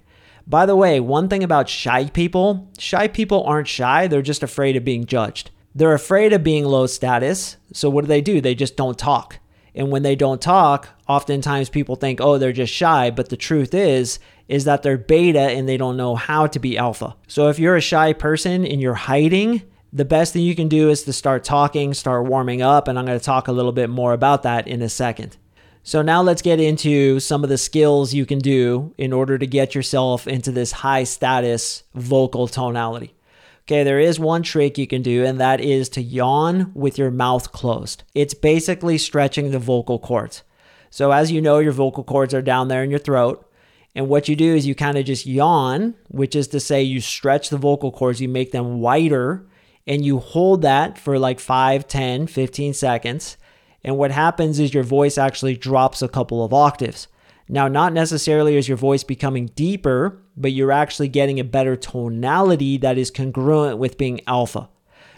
By 0.46 0.66
the 0.66 0.76
way, 0.76 1.00
one 1.00 1.30
thing 1.30 1.46
about 1.46 1.70
shy 1.70 2.10
people, 2.10 2.70
shy 2.78 3.08
people 3.08 3.46
aren't 3.46 3.70
shy, 3.70 4.08
they're 4.08 4.22
just 4.22 4.44
afraid 4.44 4.76
of 4.76 4.84
being 4.84 5.06
judged. 5.06 5.52
They're 5.74 5.94
afraid 5.94 6.34
of 6.34 6.44
being 6.44 6.66
low 6.66 6.88
status. 6.88 7.56
So 7.72 7.90
what 7.90 8.02
do 8.02 8.10
they 8.10 8.20
do? 8.20 8.42
They 8.42 8.54
just 8.54 8.76
don't 8.76 9.00
talk. 9.00 9.40
And 9.74 9.92
when 9.92 10.04
they 10.04 10.18
don't 10.18 10.42
talk, 10.42 10.90
oftentimes 11.08 11.70
people 11.70 11.96
think, 11.96 12.20
"Oh, 12.20 12.38
they're 12.38 12.52
just 12.52 12.74
shy," 12.74 13.12
but 13.12 13.30
the 13.30 13.38
truth 13.38 13.74
is 13.74 14.20
is 14.50 14.66
that 14.66 14.84
they're 14.84 14.98
beta 14.98 15.40
and 15.40 15.70
they 15.70 15.78
don't 15.78 15.96
know 15.96 16.16
how 16.16 16.48
to 16.48 16.60
be 16.60 16.78
alpha. 16.78 17.16
So 17.28 17.48
if 17.48 17.60
you're 17.60 17.78
a 17.78 17.82
shy 17.82 18.12
person 18.12 18.66
and 18.66 18.82
you're 18.82 18.94
hiding, 18.94 19.62
the 19.96 20.04
best 20.04 20.34
thing 20.34 20.42
you 20.42 20.56
can 20.56 20.68
do 20.68 20.90
is 20.90 21.04
to 21.04 21.14
start 21.14 21.46
talking, 21.46 21.94
start 21.94 22.26
warming 22.26 22.62
up, 22.62 22.90
and 22.90 23.00
I'm 23.00 23.06
going 23.06 23.18
to 23.18 23.24
talk 23.24 23.48
a 23.48 23.54
little 23.54 23.72
bit 23.72 23.90
more 23.90 24.12
about 24.12 24.44
that 24.44 24.68
in 24.68 24.82
a 24.82 24.90
second. 24.90 25.38
So 25.84 26.02
now 26.02 26.22
let's 26.22 26.42
get 26.42 26.60
into 26.60 27.22
some 27.22 27.46
of 27.46 27.50
the 27.50 27.58
skills 27.58 28.14
you 28.14 28.26
can 28.26 28.40
do 28.40 28.94
in 28.98 29.14
order 29.14 29.38
to 29.38 29.48
get 29.48 29.74
yourself 29.74 30.28
into 30.28 30.52
this 30.52 30.74
high 30.74 31.06
status 31.06 31.84
vocal 31.94 32.50
tonality. 32.50 33.16
Okay, 33.62 33.84
there 33.84 34.02
is 34.02 34.20
one 34.20 34.44
trick 34.44 34.78
you 34.78 34.86
can 34.86 35.02
do, 35.02 35.24
and 35.24 35.40
that 35.40 35.62
is 35.62 35.88
to 35.90 36.02
yawn 36.02 36.74
with 36.74 36.98
your 36.98 37.10
mouth 37.10 37.54
closed. 37.54 38.04
It's 38.14 38.34
basically 38.34 38.98
stretching 38.98 39.52
the 39.52 39.60
vocal 39.60 39.98
cords. 39.98 40.44
So, 40.90 41.12
as 41.12 41.32
you 41.32 41.40
know, 41.40 41.60
your 41.60 41.72
vocal 41.72 42.04
cords 42.04 42.34
are 42.34 42.42
down 42.42 42.68
there 42.68 42.84
in 42.84 42.90
your 42.90 43.00
throat. 43.00 43.50
And 43.96 44.10
what 44.10 44.28
you 44.28 44.36
do 44.36 44.56
is 44.56 44.68
you 44.68 44.76
kind 44.76 44.98
of 44.98 45.06
just 45.06 45.26
yawn, 45.26 45.96
which 46.10 46.36
is 46.36 46.50
to 46.50 46.60
say 46.60 46.84
you 46.84 47.00
stretch 47.00 47.50
the 47.50 47.58
vocal 47.58 47.94
cords, 47.94 48.20
you 48.20 48.28
make 48.28 48.52
them 48.52 48.82
wider, 48.82 49.48
and 49.88 50.06
you 50.06 50.20
hold 50.20 50.62
that 50.64 50.98
for 50.98 51.20
like 51.20 51.40
5, 51.40 51.88
10, 51.88 52.28
15 52.28 52.74
seconds. 52.74 53.38
And 53.84 53.98
what 53.98 54.12
happens 54.12 54.60
is 54.60 54.74
your 54.74 54.84
voice 54.84 55.18
actually 55.18 55.56
drops 55.56 56.02
a 56.02 56.08
couple 56.08 56.44
of 56.44 56.54
octaves. 56.54 57.08
Now, 57.48 57.68
not 57.68 57.94
necessarily 57.94 58.58
is 58.58 58.68
your 58.68 58.78
voice 58.78 59.04
becoming 59.04 59.48
deeper, 59.56 60.20
but 60.36 60.52
you're 60.52 60.72
actually 60.72 61.10
getting 61.10 61.40
a 61.40 61.44
better 61.44 61.76
tonality 61.76 62.78
that 62.78 62.98
is 62.98 63.12
congruent 63.12 63.78
with 63.78 64.00
being 64.00 64.22
alpha. 64.26 64.70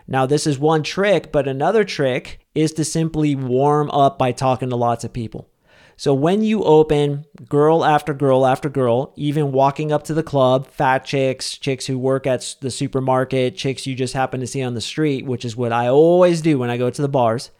Now, 0.08 0.26
this 0.26 0.46
is 0.46 0.60
one 0.60 0.84
trick, 0.84 1.32
but 1.32 1.48
another 1.48 1.84
trick 1.84 2.40
is 2.54 2.74
to 2.74 2.84
simply 2.84 3.36
warm 3.36 3.90
up 3.92 4.18
by 4.18 4.32
talking 4.34 4.70
to 4.70 4.76
lots 4.76 5.04
of 5.04 5.14
people. 5.14 5.50
So 5.98 6.14
when 6.14 6.44
you 6.44 6.64
open 6.64 7.26
girl 7.50 7.84
after 7.84 8.14
girl 8.14 8.46
after 8.46 8.70
girl, 8.70 9.14
even 9.16 9.52
walking 9.52 9.92
up 9.92 10.04
to 10.04 10.14
the 10.14 10.24
club, 10.24 10.68
fat 10.68 11.04
chicks, 11.04 11.58
chicks 11.58 11.88
who 11.88 11.98
work 11.98 12.26
at 12.26 12.56
the 12.62 12.72
supermarket, 12.72 13.58
chicks 13.58 13.86
you 13.86 13.96
just 13.96 14.14
happen 14.14 14.40
to 14.40 14.48
see 14.48 14.62
on 14.62 14.76
the 14.76 14.82
street, 14.82 15.26
which 15.26 15.44
is 15.44 15.58
what 15.58 15.74
I 15.74 15.90
always 15.90 16.42
do 16.42 16.60
when 16.60 16.70
I 16.70 16.78
go 16.78 16.90
to 16.90 17.02
the 17.02 17.10
bars, 17.10 17.52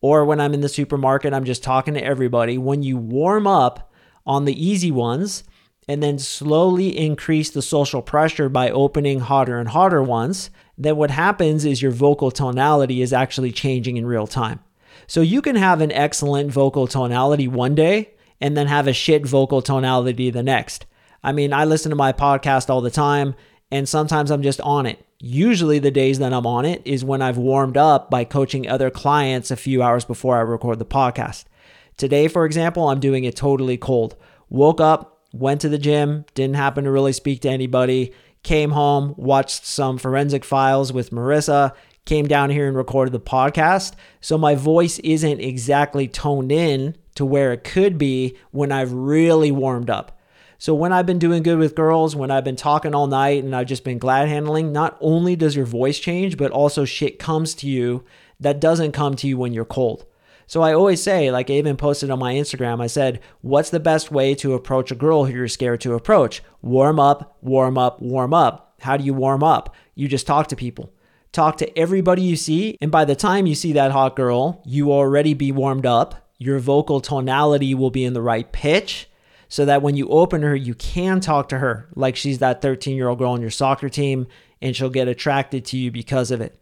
or 0.00 0.24
when 0.24 0.40
I'm 0.40 0.54
in 0.54 0.60
the 0.60 0.68
supermarket, 0.68 1.32
I'm 1.32 1.44
just 1.44 1.64
talking 1.64 1.94
to 1.94 2.04
everybody. 2.04 2.58
When 2.58 2.82
you 2.82 2.98
warm 2.98 3.46
up, 3.46 3.90
on 4.26 4.44
the 4.44 4.66
easy 4.66 4.90
ones 4.90 5.44
and 5.88 6.02
then 6.02 6.18
slowly 6.18 6.98
increase 6.98 7.50
the 7.50 7.62
social 7.62 8.02
pressure 8.02 8.48
by 8.48 8.70
opening 8.70 9.20
hotter 9.20 9.58
and 9.58 9.68
hotter 9.68 10.02
ones, 10.02 10.50
then 10.76 10.96
what 10.96 11.12
happens 11.12 11.64
is 11.64 11.80
your 11.80 11.92
vocal 11.92 12.30
tonality 12.30 13.00
is 13.00 13.12
actually 13.12 13.52
changing 13.52 13.96
in 13.96 14.04
real 14.04 14.26
time. 14.26 14.58
So 15.06 15.20
you 15.20 15.42
can 15.42 15.56
have 15.56 15.80
an 15.80 15.92
excellent 15.92 16.50
vocal 16.50 16.86
tonality 16.86 17.48
one 17.48 17.74
day 17.74 18.10
and 18.40 18.56
then 18.56 18.66
have 18.66 18.86
a 18.86 18.92
shit 18.92 19.26
vocal 19.26 19.62
tonality 19.62 20.30
the 20.30 20.42
next. 20.42 20.86
I 21.22 21.32
mean, 21.32 21.52
I 21.52 21.64
listen 21.64 21.90
to 21.90 21.96
my 21.96 22.12
podcast 22.12 22.70
all 22.70 22.80
the 22.80 22.90
time 22.90 23.34
and 23.70 23.88
sometimes 23.88 24.30
I'm 24.30 24.42
just 24.42 24.60
on 24.60 24.86
it. 24.86 25.04
Usually, 25.18 25.78
the 25.78 25.90
days 25.90 26.18
that 26.18 26.34
I'm 26.34 26.46
on 26.46 26.66
it 26.66 26.82
is 26.84 27.04
when 27.04 27.22
I've 27.22 27.38
warmed 27.38 27.76
up 27.76 28.10
by 28.10 28.24
coaching 28.24 28.68
other 28.68 28.90
clients 28.90 29.50
a 29.50 29.56
few 29.56 29.82
hours 29.82 30.04
before 30.04 30.36
I 30.36 30.42
record 30.42 30.78
the 30.78 30.84
podcast. 30.84 31.44
Today, 31.96 32.28
for 32.28 32.44
example, 32.44 32.88
I'm 32.88 33.00
doing 33.00 33.24
it 33.24 33.34
totally 33.34 33.78
cold. 33.78 34.14
Woke 34.50 34.80
up, 34.80 35.22
went 35.32 35.62
to 35.62 35.70
the 35.70 35.78
gym, 35.78 36.26
didn't 36.34 36.56
happen 36.56 36.84
to 36.84 36.90
really 36.90 37.14
speak 37.14 37.40
to 37.40 37.48
anybody, 37.48 38.12
came 38.42 38.72
home, 38.72 39.14
watched 39.16 39.64
some 39.64 39.96
forensic 39.96 40.44
files 40.44 40.92
with 40.92 41.10
Marissa, 41.10 41.72
came 42.06 42.26
down 42.26 42.48
here 42.48 42.66
and 42.66 42.76
recorded 42.76 43.12
the 43.12 43.20
podcast. 43.20 43.92
So 44.22 44.38
my 44.38 44.54
voice 44.54 44.98
isn't 45.00 45.40
exactly 45.40 46.08
toned 46.08 46.50
in 46.50 46.96
to 47.16 47.26
where 47.26 47.52
it 47.52 47.64
could 47.64 47.98
be 47.98 48.38
when 48.50 48.72
I've 48.72 48.92
really 48.92 49.52
warmed 49.52 49.90
up. 49.90 50.18
So 50.58 50.74
when 50.74 50.92
I've 50.92 51.04
been 51.04 51.18
doing 51.18 51.42
good 51.42 51.58
with 51.58 51.74
girls, 51.74 52.16
when 52.16 52.30
I've 52.30 52.44
been 52.44 52.56
talking 52.56 52.94
all 52.94 53.06
night 53.06 53.44
and 53.44 53.54
I've 53.54 53.66
just 53.66 53.84
been 53.84 53.98
glad 53.98 54.28
handling, 54.28 54.72
not 54.72 54.96
only 55.00 55.36
does 55.36 55.54
your 55.54 55.66
voice 55.66 55.98
change, 55.98 56.38
but 56.38 56.50
also 56.50 56.86
shit 56.86 57.18
comes 57.18 57.54
to 57.56 57.68
you 57.68 58.04
that 58.40 58.60
doesn't 58.60 58.92
come 58.92 59.16
to 59.16 59.28
you 59.28 59.36
when 59.36 59.52
you're 59.52 59.66
cold. 59.66 60.06
So 60.46 60.62
I 60.62 60.72
always 60.72 61.02
say, 61.02 61.30
like 61.30 61.50
I 61.50 61.54
even 61.54 61.76
posted 61.76 62.08
on 62.08 62.20
my 62.20 62.34
Instagram, 62.34 62.80
I 62.80 62.86
said, 62.86 63.20
what's 63.40 63.70
the 63.70 63.80
best 63.80 64.10
way 64.10 64.34
to 64.36 64.54
approach 64.54 64.90
a 64.90 64.94
girl 64.94 65.24
who 65.24 65.34
you're 65.34 65.48
scared 65.48 65.80
to 65.82 65.94
approach? 65.94 66.42
Warm 66.62 67.00
up, 67.00 67.36
warm 67.42 67.76
up, 67.76 68.00
warm 68.00 68.32
up. 68.32 68.74
How 68.80 68.96
do 68.96 69.04
you 69.04 69.12
warm 69.12 69.42
up? 69.42 69.74
You 69.94 70.06
just 70.06 70.26
talk 70.26 70.46
to 70.48 70.56
people. 70.56 70.92
Talk 71.36 71.58
to 71.58 71.78
everybody 71.78 72.22
you 72.22 72.34
see, 72.34 72.78
and 72.80 72.90
by 72.90 73.04
the 73.04 73.14
time 73.14 73.44
you 73.44 73.54
see 73.54 73.74
that 73.74 73.90
hot 73.90 74.16
girl, 74.16 74.62
you 74.64 74.90
already 74.90 75.34
be 75.34 75.52
warmed 75.52 75.84
up. 75.84 76.30
Your 76.38 76.58
vocal 76.58 76.98
tonality 76.98 77.74
will 77.74 77.90
be 77.90 78.06
in 78.06 78.14
the 78.14 78.22
right 78.22 78.50
pitch 78.50 79.06
so 79.46 79.66
that 79.66 79.82
when 79.82 79.96
you 79.96 80.08
open 80.08 80.40
her, 80.40 80.56
you 80.56 80.72
can 80.72 81.20
talk 81.20 81.50
to 81.50 81.58
her 81.58 81.90
like 81.94 82.16
she's 82.16 82.38
that 82.38 82.62
13 82.62 82.96
year 82.96 83.08
old 83.08 83.18
girl 83.18 83.32
on 83.32 83.42
your 83.42 83.50
soccer 83.50 83.90
team 83.90 84.26
and 84.62 84.74
she'll 84.74 84.88
get 84.88 85.08
attracted 85.08 85.66
to 85.66 85.76
you 85.76 85.90
because 85.90 86.30
of 86.30 86.40
it. 86.40 86.58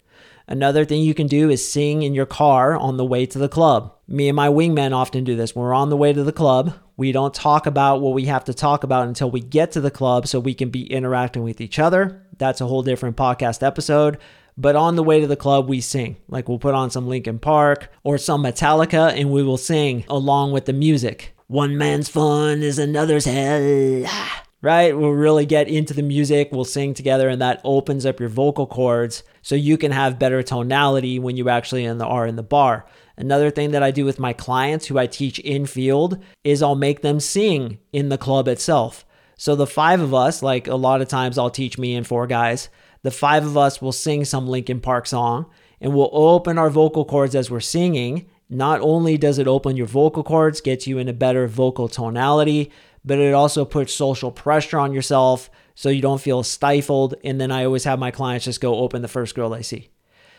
Another 0.48 0.84
thing 0.84 1.02
you 1.02 1.14
can 1.14 1.28
do 1.28 1.50
is 1.50 1.70
sing 1.70 2.02
in 2.02 2.12
your 2.12 2.26
car 2.26 2.76
on 2.76 2.96
the 2.96 3.04
way 3.04 3.26
to 3.26 3.38
the 3.38 3.48
club. 3.48 3.94
Me 4.08 4.28
and 4.28 4.34
my 4.34 4.48
wingman 4.48 4.92
often 4.92 5.22
do 5.22 5.36
this. 5.36 5.54
When 5.54 5.64
we're 5.64 5.72
on 5.72 5.90
the 5.90 5.96
way 5.96 6.12
to 6.12 6.24
the 6.24 6.32
club, 6.32 6.74
we 6.96 7.12
don't 7.12 7.32
talk 7.32 7.66
about 7.66 8.00
what 8.00 8.12
we 8.12 8.24
have 8.24 8.42
to 8.46 8.52
talk 8.52 8.82
about 8.82 9.06
until 9.06 9.30
we 9.30 9.40
get 9.40 9.70
to 9.70 9.80
the 9.80 9.92
club 9.92 10.26
so 10.26 10.40
we 10.40 10.52
can 10.52 10.70
be 10.70 10.90
interacting 10.92 11.44
with 11.44 11.60
each 11.60 11.78
other. 11.78 12.26
That's 12.38 12.60
a 12.60 12.66
whole 12.66 12.82
different 12.82 13.16
podcast 13.16 13.64
episode. 13.64 14.18
But 14.56 14.76
on 14.76 14.96
the 14.96 15.02
way 15.02 15.20
to 15.20 15.26
the 15.26 15.36
club, 15.36 15.68
we 15.68 15.80
sing. 15.80 16.16
Like 16.28 16.48
we'll 16.48 16.58
put 16.58 16.74
on 16.74 16.90
some 16.90 17.08
Linkin 17.08 17.38
Park 17.38 17.90
or 18.02 18.18
some 18.18 18.44
Metallica 18.44 19.12
and 19.12 19.30
we 19.30 19.42
will 19.42 19.56
sing 19.56 20.04
along 20.08 20.52
with 20.52 20.66
the 20.66 20.72
music. 20.72 21.34
One 21.46 21.76
man's 21.76 22.08
fun 22.08 22.62
is 22.62 22.78
another's 22.78 23.26
hell. 23.26 24.10
Right? 24.62 24.96
We'll 24.96 25.10
really 25.10 25.44
get 25.44 25.68
into 25.68 25.92
the 25.92 26.00
music, 26.00 26.48
we'll 26.50 26.64
sing 26.64 26.94
together, 26.94 27.28
and 27.28 27.42
that 27.42 27.60
opens 27.64 28.06
up 28.06 28.18
your 28.18 28.30
vocal 28.30 28.66
cords 28.66 29.22
so 29.42 29.54
you 29.54 29.76
can 29.76 29.92
have 29.92 30.18
better 30.18 30.42
tonality 30.42 31.18
when 31.18 31.36
you 31.36 31.50
actually 31.50 31.84
in 31.84 31.98
the, 31.98 32.06
are 32.06 32.26
in 32.26 32.36
the 32.36 32.42
bar. 32.42 32.86
Another 33.18 33.50
thing 33.50 33.72
that 33.72 33.82
I 33.82 33.90
do 33.90 34.06
with 34.06 34.18
my 34.18 34.32
clients 34.32 34.86
who 34.86 34.96
I 34.96 35.06
teach 35.06 35.38
in 35.40 35.66
field 35.66 36.18
is 36.44 36.62
I'll 36.62 36.76
make 36.76 37.02
them 37.02 37.20
sing 37.20 37.76
in 37.92 38.08
the 38.08 38.16
club 38.16 38.48
itself. 38.48 39.04
So 39.36 39.54
the 39.54 39.66
five 39.66 40.00
of 40.00 40.14
us, 40.14 40.42
like 40.42 40.66
a 40.66 40.76
lot 40.76 41.02
of 41.02 41.08
times 41.08 41.36
I'll 41.36 41.50
teach 41.50 41.76
me 41.76 41.94
and 41.94 42.06
four 42.06 42.26
guys, 42.26 42.70
the 43.04 43.12
five 43.12 43.46
of 43.46 43.56
us 43.56 43.80
will 43.80 43.92
sing 43.92 44.24
some 44.24 44.48
Linkin 44.48 44.80
Park 44.80 45.06
song 45.06 45.46
and 45.80 45.94
we'll 45.94 46.10
open 46.12 46.58
our 46.58 46.70
vocal 46.70 47.04
cords 47.04 47.36
as 47.36 47.50
we're 47.50 47.60
singing 47.60 48.26
not 48.48 48.80
only 48.80 49.16
does 49.16 49.38
it 49.38 49.48
open 49.48 49.76
your 49.76 49.86
vocal 49.86 50.22
cords, 50.22 50.60
get 50.60 50.86
you 50.86 50.98
in 50.98 51.08
a 51.08 51.12
better 51.12 51.46
vocal 51.46 51.88
tonality, 51.88 52.70
but 53.04 53.18
it 53.18 53.34
also 53.34 53.64
puts 53.64 53.92
social 53.92 54.30
pressure 54.30 54.78
on 54.78 54.92
yourself 54.92 55.50
so 55.74 55.88
you 55.88 56.02
don't 56.02 56.20
feel 56.20 56.42
stifled. 56.42 57.14
And 57.24 57.40
then 57.40 57.50
I 57.50 57.64
always 57.64 57.84
have 57.84 57.98
my 57.98 58.10
clients 58.10 58.44
just 58.44 58.60
go 58.60 58.76
open 58.76 59.02
the 59.02 59.08
first 59.08 59.34
girl 59.34 59.50
they 59.50 59.62
see. 59.62 59.88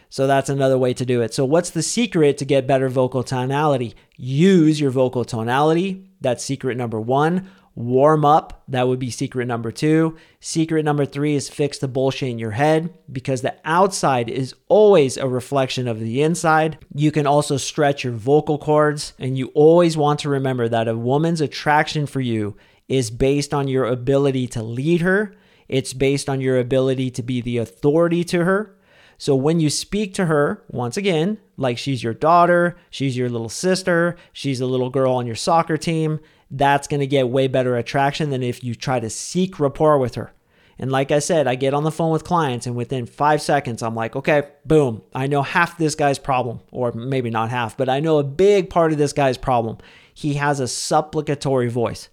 So 0.10 0.28
that's 0.28 0.50
another 0.50 0.78
way 0.78 0.94
to 0.94 1.06
do 1.06 1.22
it. 1.22 1.34
So, 1.34 1.46
what's 1.46 1.72
the 1.72 1.82
secret 1.82 2.38
to 2.38 2.46
get 2.46 2.68
better 2.68 2.90
vocal 2.90 3.24
tonality? 3.24 3.96
Use 4.16 4.80
your 4.80 4.92
vocal 4.92 5.26
tonality. 5.26 6.08
That's 6.22 6.44
secret 6.44 6.78
number 6.78 7.02
one 7.02 7.50
warm 7.76 8.26
up. 8.26 8.64
That 8.68 8.88
would 8.88 9.00
be 9.00 9.12
secret 9.12 9.48
number 9.48 9.72
two. 9.72 10.18
Secret 10.40 10.84
number 10.84 11.06
three 11.06 11.36
is 11.36 11.50
fix 11.50 11.78
the 11.78 11.88
bullshit 11.88 12.30
in 12.30 12.40
your 12.40 12.52
head 12.52 12.98
because 13.12 13.42
the 13.42 13.56
outside 13.66 14.30
is 14.30 14.56
always 14.68 15.18
a 15.18 15.28
reflection 15.28 15.88
of 15.88 16.00
the 16.00 16.22
inside. 16.22 16.78
You 16.94 17.12
can 17.12 17.28
also 17.28 17.58
stretch 17.58 18.04
your 18.04 18.14
vocal 18.14 18.58
cords, 18.58 19.14
and 19.20 19.38
you 19.38 19.48
always 19.54 19.98
want 19.98 20.20
to 20.22 20.30
remember 20.30 20.68
that 20.70 20.88
a 20.88 20.98
woman's 20.98 21.42
attraction 21.42 22.06
for 22.06 22.22
you 22.22 22.56
is 22.88 23.12
based 23.12 23.54
on 23.54 23.68
your 23.68 23.86
ability 23.86 24.48
to 24.48 24.64
lead 24.64 25.02
her. 25.02 25.34
It's 25.68 25.94
based 25.94 26.30
on 26.30 26.42
your 26.42 26.60
ability 26.60 27.12
to 27.12 27.24
be 27.24 27.42
the 27.42 27.58
authority 27.58 28.24
to 28.26 28.46
her. 28.46 28.78
So 29.18 29.36
when 29.36 29.60
you 29.60 29.70
speak 29.70 30.14
to 30.16 30.26
her, 30.26 30.64
once 30.70 30.98
again, 30.98 31.38
like 31.58 31.78
she's 31.78 32.04
your 32.04 32.14
daughter, 32.14 32.76
she's 32.90 33.18
your 33.18 33.30
little 33.30 33.50
sister, 33.50 34.18
she's 34.34 34.60
a 34.60 34.66
little 34.66 34.90
girl 34.90 35.14
on 35.14 35.26
your 35.26 35.36
soccer 35.36 35.78
team, 35.78 36.20
that's 36.52 36.88
going 36.88 37.00
to 37.00 37.08
get 37.08 37.30
way 37.30 37.48
better 37.48 37.76
attraction 37.76 38.30
than 38.30 38.44
if 38.44 38.64
you 38.64 38.76
try 38.76 39.00
to 39.00 39.10
seek 39.10 39.60
rapport 39.60 39.98
with 39.98 40.16
her. 40.16 40.32
And 40.78 40.92
like 40.92 41.10
I 41.12 41.20
said, 41.20 41.48
I 41.48 41.56
get 41.56 41.74
on 41.74 41.84
the 41.84 41.92
phone 41.92 42.12
with 42.12 42.26
clients, 42.26 42.68
and 42.68 42.76
within 42.76 43.06
five 43.06 43.42
seconds, 43.42 43.82
I'm 43.82 43.96
like, 43.96 44.16
okay, 44.16 44.50
boom, 44.66 45.04
I 45.14 45.28
know 45.28 45.42
half 45.42 45.78
this 45.78 45.96
guy's 45.96 46.20
problem, 46.20 46.60
or 46.72 46.92
maybe 46.92 47.30
not 47.30 47.50
half, 47.50 47.78
but 47.78 47.88
I 47.88 48.02
know 48.02 48.18
a 48.18 48.24
big 48.24 48.70
part 48.70 48.92
of 48.92 48.98
this 48.98 49.14
guy's 49.14 49.38
problem. 49.38 49.78
He 50.14 50.34
has 50.34 50.60
a 50.60 50.68
supplicatory 50.68 51.70
voice. 51.70 52.10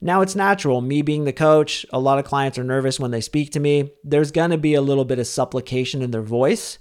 Now, 0.00 0.22
it's 0.22 0.34
natural, 0.34 0.80
me 0.80 1.02
being 1.02 1.24
the 1.24 1.32
coach, 1.32 1.84
a 1.92 2.00
lot 2.00 2.18
of 2.18 2.24
clients 2.24 2.58
are 2.58 2.64
nervous 2.64 2.98
when 2.98 3.10
they 3.10 3.20
speak 3.20 3.52
to 3.52 3.60
me. 3.60 3.92
There's 4.02 4.30
going 4.30 4.50
to 4.50 4.58
be 4.58 4.74
a 4.74 4.82
little 4.82 5.04
bit 5.04 5.18
of 5.18 5.26
supplication 5.26 6.00
in 6.02 6.10
their 6.10 6.22
voice. 6.22 6.78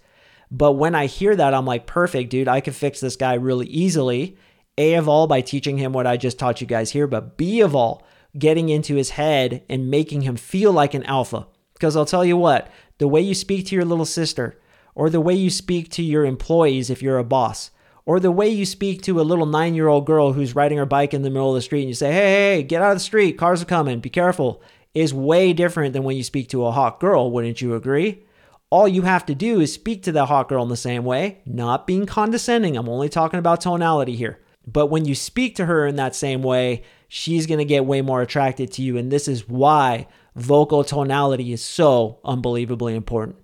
But 0.52 0.74
when 0.74 0.96
I 0.96 1.08
hear 1.08 1.36
that, 1.36 1.54
I'm 1.54 1.66
like, 1.66 1.86
perfect, 1.86 2.30
dude, 2.30 2.48
I 2.48 2.62
can 2.62 2.74
fix 2.74 3.00
this 3.00 3.16
guy 3.16 3.34
really 3.34 3.68
easily. 3.68 4.38
A 4.78 4.96
of 4.96 5.08
all 5.08 5.28
by 5.28 5.42
teaching 5.42 5.78
him 5.78 5.94
what 5.94 6.08
I 6.08 6.18
just 6.18 6.38
taught 6.38 6.62
you 6.62 6.68
guys 6.68 6.92
here, 6.92 7.08
but 7.08 7.38
B 7.38 7.62
of 7.62 7.76
all 7.76 8.06
getting 8.38 8.70
into 8.70 8.96
his 8.96 9.12
head 9.12 9.64
and 9.70 9.90
making 9.90 10.22
him 10.22 10.36
feel 10.36 10.72
like 10.74 10.94
an 10.94 11.04
alpha. 11.04 11.48
Because 11.74 11.96
I'll 11.96 12.06
tell 12.06 12.26
you 12.26 12.38
what, 12.38 12.70
the 12.98 13.08
way 13.08 13.22
you 13.22 13.34
speak 13.34 13.66
to 13.68 13.76
your 13.76 13.86
little 13.86 14.06
sister, 14.06 14.60
or 14.94 15.10
the 15.10 15.22
way 15.22 15.34
you 15.34 15.50
speak 15.50 15.90
to 15.92 16.04
your 16.04 16.26
employees 16.26 16.90
if 16.90 17.02
you're 17.02 17.18
a 17.18 17.24
boss, 17.24 17.72
or 18.06 18.20
the 18.20 18.32
way 18.32 18.48
you 18.48 18.66
speak 18.66 19.02
to 19.04 19.20
a 19.20 19.24
little 19.24 19.46
nine 19.46 19.76
year 19.76 19.88
old 19.88 20.06
girl 20.06 20.34
who's 20.34 20.56
riding 20.56 20.78
her 20.78 20.86
bike 20.86 21.14
in 21.14 21.22
the 21.22 21.30
middle 21.30 21.50
of 21.50 21.56
the 21.56 21.62
street 21.62 21.82
and 21.82 21.90
you 21.90 21.96
say, 21.96 22.12
hey, 22.12 22.56
hey, 22.56 22.64
get 22.64 22.82
out 22.82 22.92
of 22.92 22.98
the 22.98 23.02
street, 23.02 23.38
cars 23.38 23.62
are 23.62 23.66
coming, 23.66 24.00
be 24.00 24.10
careful, 24.10 24.62
is 24.94 25.14
way 25.14 25.54
different 25.54 25.94
than 25.94 26.04
when 26.04 26.16
you 26.16 26.24
speak 26.24 26.50
to 26.50 26.66
a 26.66 26.72
hot 26.72 27.00
girl, 27.00 27.32
wouldn't 27.32 27.62
you 27.62 27.76
agree? 27.76 28.24
All 28.70 28.88
you 28.88 29.04
have 29.04 29.26
to 29.28 29.36
do 29.36 29.60
is 29.60 29.74
speak 29.74 30.04
to 30.04 30.12
that 30.14 30.26
hot 30.26 30.50
girl 30.50 30.64
in 30.64 30.70
the 30.70 30.78
same 30.78 31.04
way, 31.04 31.42
not 31.46 31.88
being 31.88 32.06
condescending. 32.06 32.76
I'm 32.78 32.90
only 32.90 33.10
talking 33.10 33.40
about 33.40 33.62
tonality 33.62 34.16
here. 34.16 34.40
But 34.68 34.88
when 34.88 35.06
you 35.06 35.16
speak 35.16 35.56
to 35.56 35.66
her 35.66 35.86
in 35.86 35.96
that 35.98 36.16
same 36.16 36.42
way, 36.42 36.84
she's 37.08 37.48
going 37.48 37.60
to 37.60 37.66
get 37.66 37.86
way 37.86 38.02
more 38.02 38.22
attracted 38.22 38.72
to 38.74 38.82
you. 38.82 38.98
And 38.98 39.12
this 39.12 39.28
is 39.28 39.48
why 39.48 40.08
vocal 40.36 40.84
tonality 40.84 41.54
is 41.54 41.64
so 41.64 42.20
unbelievably 42.24 42.96
important. 42.96 43.38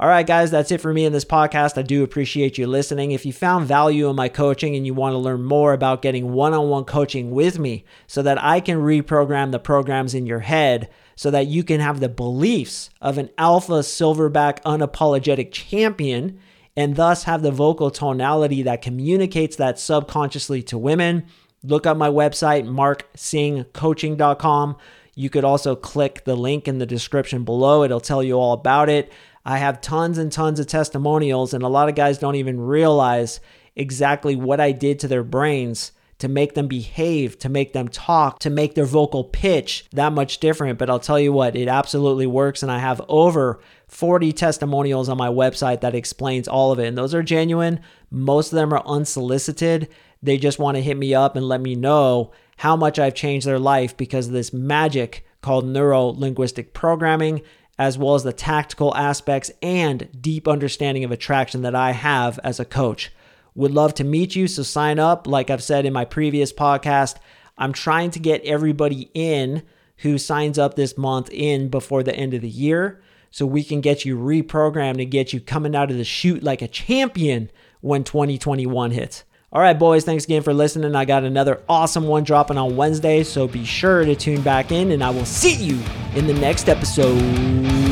All 0.00 0.08
right, 0.08 0.26
guys, 0.26 0.50
that's 0.50 0.72
it 0.72 0.80
for 0.80 0.92
me 0.92 1.04
in 1.04 1.12
this 1.12 1.24
podcast. 1.24 1.78
I 1.78 1.82
do 1.82 2.02
appreciate 2.02 2.58
you 2.58 2.66
listening. 2.66 3.12
If 3.12 3.24
you 3.24 3.32
found 3.32 3.66
value 3.66 4.08
in 4.08 4.16
my 4.16 4.28
coaching 4.28 4.74
and 4.74 4.84
you 4.84 4.92
want 4.92 5.12
to 5.12 5.18
learn 5.18 5.44
more 5.44 5.72
about 5.72 6.02
getting 6.02 6.32
one 6.32 6.52
on 6.52 6.68
one 6.68 6.84
coaching 6.84 7.30
with 7.30 7.60
me 7.60 7.84
so 8.08 8.20
that 8.22 8.42
I 8.42 8.58
can 8.58 8.78
reprogram 8.78 9.52
the 9.52 9.60
programs 9.60 10.12
in 10.12 10.26
your 10.26 10.40
head 10.40 10.90
so 11.14 11.30
that 11.30 11.46
you 11.46 11.62
can 11.62 11.78
have 11.78 12.00
the 12.00 12.08
beliefs 12.08 12.90
of 13.00 13.18
an 13.18 13.30
alpha 13.38 13.74
silverback 13.74 14.60
unapologetic 14.62 15.52
champion 15.52 16.40
and 16.76 16.96
thus 16.96 17.24
have 17.24 17.42
the 17.42 17.50
vocal 17.50 17.90
tonality 17.90 18.62
that 18.62 18.82
communicates 18.82 19.56
that 19.56 19.78
subconsciously 19.78 20.62
to 20.64 20.78
women. 20.78 21.26
Look 21.62 21.86
up 21.86 21.96
my 21.96 22.08
website, 22.08 22.66
marksingcoaching.com. 22.66 24.76
You 25.14 25.30
could 25.30 25.44
also 25.44 25.76
click 25.76 26.24
the 26.24 26.36
link 26.36 26.66
in 26.66 26.78
the 26.78 26.86
description 26.86 27.44
below, 27.44 27.84
it'll 27.84 28.00
tell 28.00 28.22
you 28.22 28.34
all 28.34 28.52
about 28.52 28.88
it. 28.88 29.12
I 29.44 29.58
have 29.58 29.80
tons 29.80 30.18
and 30.18 30.32
tons 30.32 30.58
of 30.58 30.66
testimonials, 30.66 31.54
and 31.54 31.62
a 31.62 31.68
lot 31.68 31.88
of 31.88 31.94
guys 31.94 32.18
don't 32.18 32.36
even 32.36 32.60
realize 32.60 33.40
exactly 33.76 34.36
what 34.36 34.60
I 34.60 34.72
did 34.72 34.98
to 35.00 35.08
their 35.08 35.22
brains 35.22 35.92
to 36.24 36.28
make 36.30 36.54
them 36.54 36.66
behave, 36.66 37.38
to 37.38 37.50
make 37.50 37.74
them 37.74 37.86
talk, 37.86 38.38
to 38.38 38.48
make 38.48 38.74
their 38.74 38.86
vocal 38.86 39.24
pitch 39.24 39.84
that 39.92 40.10
much 40.10 40.38
different. 40.38 40.78
But 40.78 40.88
I'll 40.88 40.98
tell 40.98 41.20
you 41.20 41.34
what, 41.34 41.54
it 41.54 41.68
absolutely 41.68 42.26
works. 42.26 42.62
And 42.62 42.72
I 42.72 42.78
have 42.78 43.02
over 43.10 43.60
40 43.88 44.32
testimonials 44.32 45.10
on 45.10 45.18
my 45.18 45.28
website 45.28 45.82
that 45.82 45.94
explains 45.94 46.48
all 46.48 46.72
of 46.72 46.78
it. 46.78 46.86
And 46.86 46.96
those 46.96 47.12
are 47.14 47.22
genuine. 47.22 47.80
Most 48.10 48.52
of 48.52 48.56
them 48.56 48.72
are 48.72 48.82
unsolicited. 48.86 49.90
They 50.22 50.38
just 50.38 50.58
want 50.58 50.78
to 50.78 50.82
hit 50.82 50.96
me 50.96 51.14
up 51.14 51.36
and 51.36 51.46
let 51.46 51.60
me 51.60 51.74
know 51.74 52.32
how 52.56 52.74
much 52.74 52.98
I've 52.98 53.14
changed 53.14 53.46
their 53.46 53.58
life 53.58 53.94
because 53.94 54.28
of 54.28 54.32
this 54.32 54.50
magic 54.50 55.26
called 55.42 55.66
neuro 55.66 56.06
linguistic 56.06 56.72
programming, 56.72 57.42
as 57.78 57.98
well 57.98 58.14
as 58.14 58.22
the 58.22 58.32
tactical 58.32 58.96
aspects 58.96 59.50
and 59.60 60.08
deep 60.22 60.48
understanding 60.48 61.04
of 61.04 61.12
attraction 61.12 61.60
that 61.60 61.74
I 61.74 61.92
have 61.92 62.40
as 62.42 62.58
a 62.58 62.64
coach. 62.64 63.12
Would 63.54 63.72
love 63.72 63.94
to 63.94 64.04
meet 64.04 64.34
you, 64.34 64.48
so 64.48 64.62
sign 64.62 64.98
up. 64.98 65.26
Like 65.26 65.50
I've 65.50 65.62
said 65.62 65.86
in 65.86 65.92
my 65.92 66.04
previous 66.04 66.52
podcast, 66.52 67.16
I'm 67.56 67.72
trying 67.72 68.10
to 68.12 68.18
get 68.18 68.42
everybody 68.44 69.10
in 69.14 69.62
who 69.98 70.18
signs 70.18 70.58
up 70.58 70.74
this 70.74 70.98
month 70.98 71.30
in 71.30 71.68
before 71.68 72.02
the 72.02 72.14
end 72.14 72.34
of 72.34 72.40
the 72.42 72.48
year 72.48 73.00
so 73.30 73.46
we 73.46 73.64
can 73.64 73.80
get 73.80 74.04
you 74.04 74.16
reprogrammed 74.16 75.00
and 75.00 75.10
get 75.10 75.32
you 75.32 75.40
coming 75.40 75.74
out 75.74 75.90
of 75.90 75.96
the 75.96 76.04
chute 76.04 76.42
like 76.42 76.62
a 76.62 76.68
champion 76.68 77.50
when 77.80 78.04
2021 78.04 78.90
hits. 78.92 79.24
All 79.52 79.60
right, 79.60 79.78
boys, 79.78 80.04
thanks 80.04 80.24
again 80.24 80.42
for 80.42 80.52
listening. 80.52 80.96
I 80.96 81.04
got 81.04 81.22
another 81.22 81.60
awesome 81.68 82.08
one 82.08 82.24
dropping 82.24 82.58
on 82.58 82.76
Wednesday, 82.76 83.22
so 83.22 83.46
be 83.46 83.64
sure 83.64 84.04
to 84.04 84.16
tune 84.16 84.42
back 84.42 84.72
in, 84.72 84.90
and 84.90 85.02
I 85.02 85.10
will 85.10 85.24
see 85.24 85.54
you 85.54 85.80
in 86.16 86.26
the 86.26 86.34
next 86.34 86.68
episode. 86.68 87.83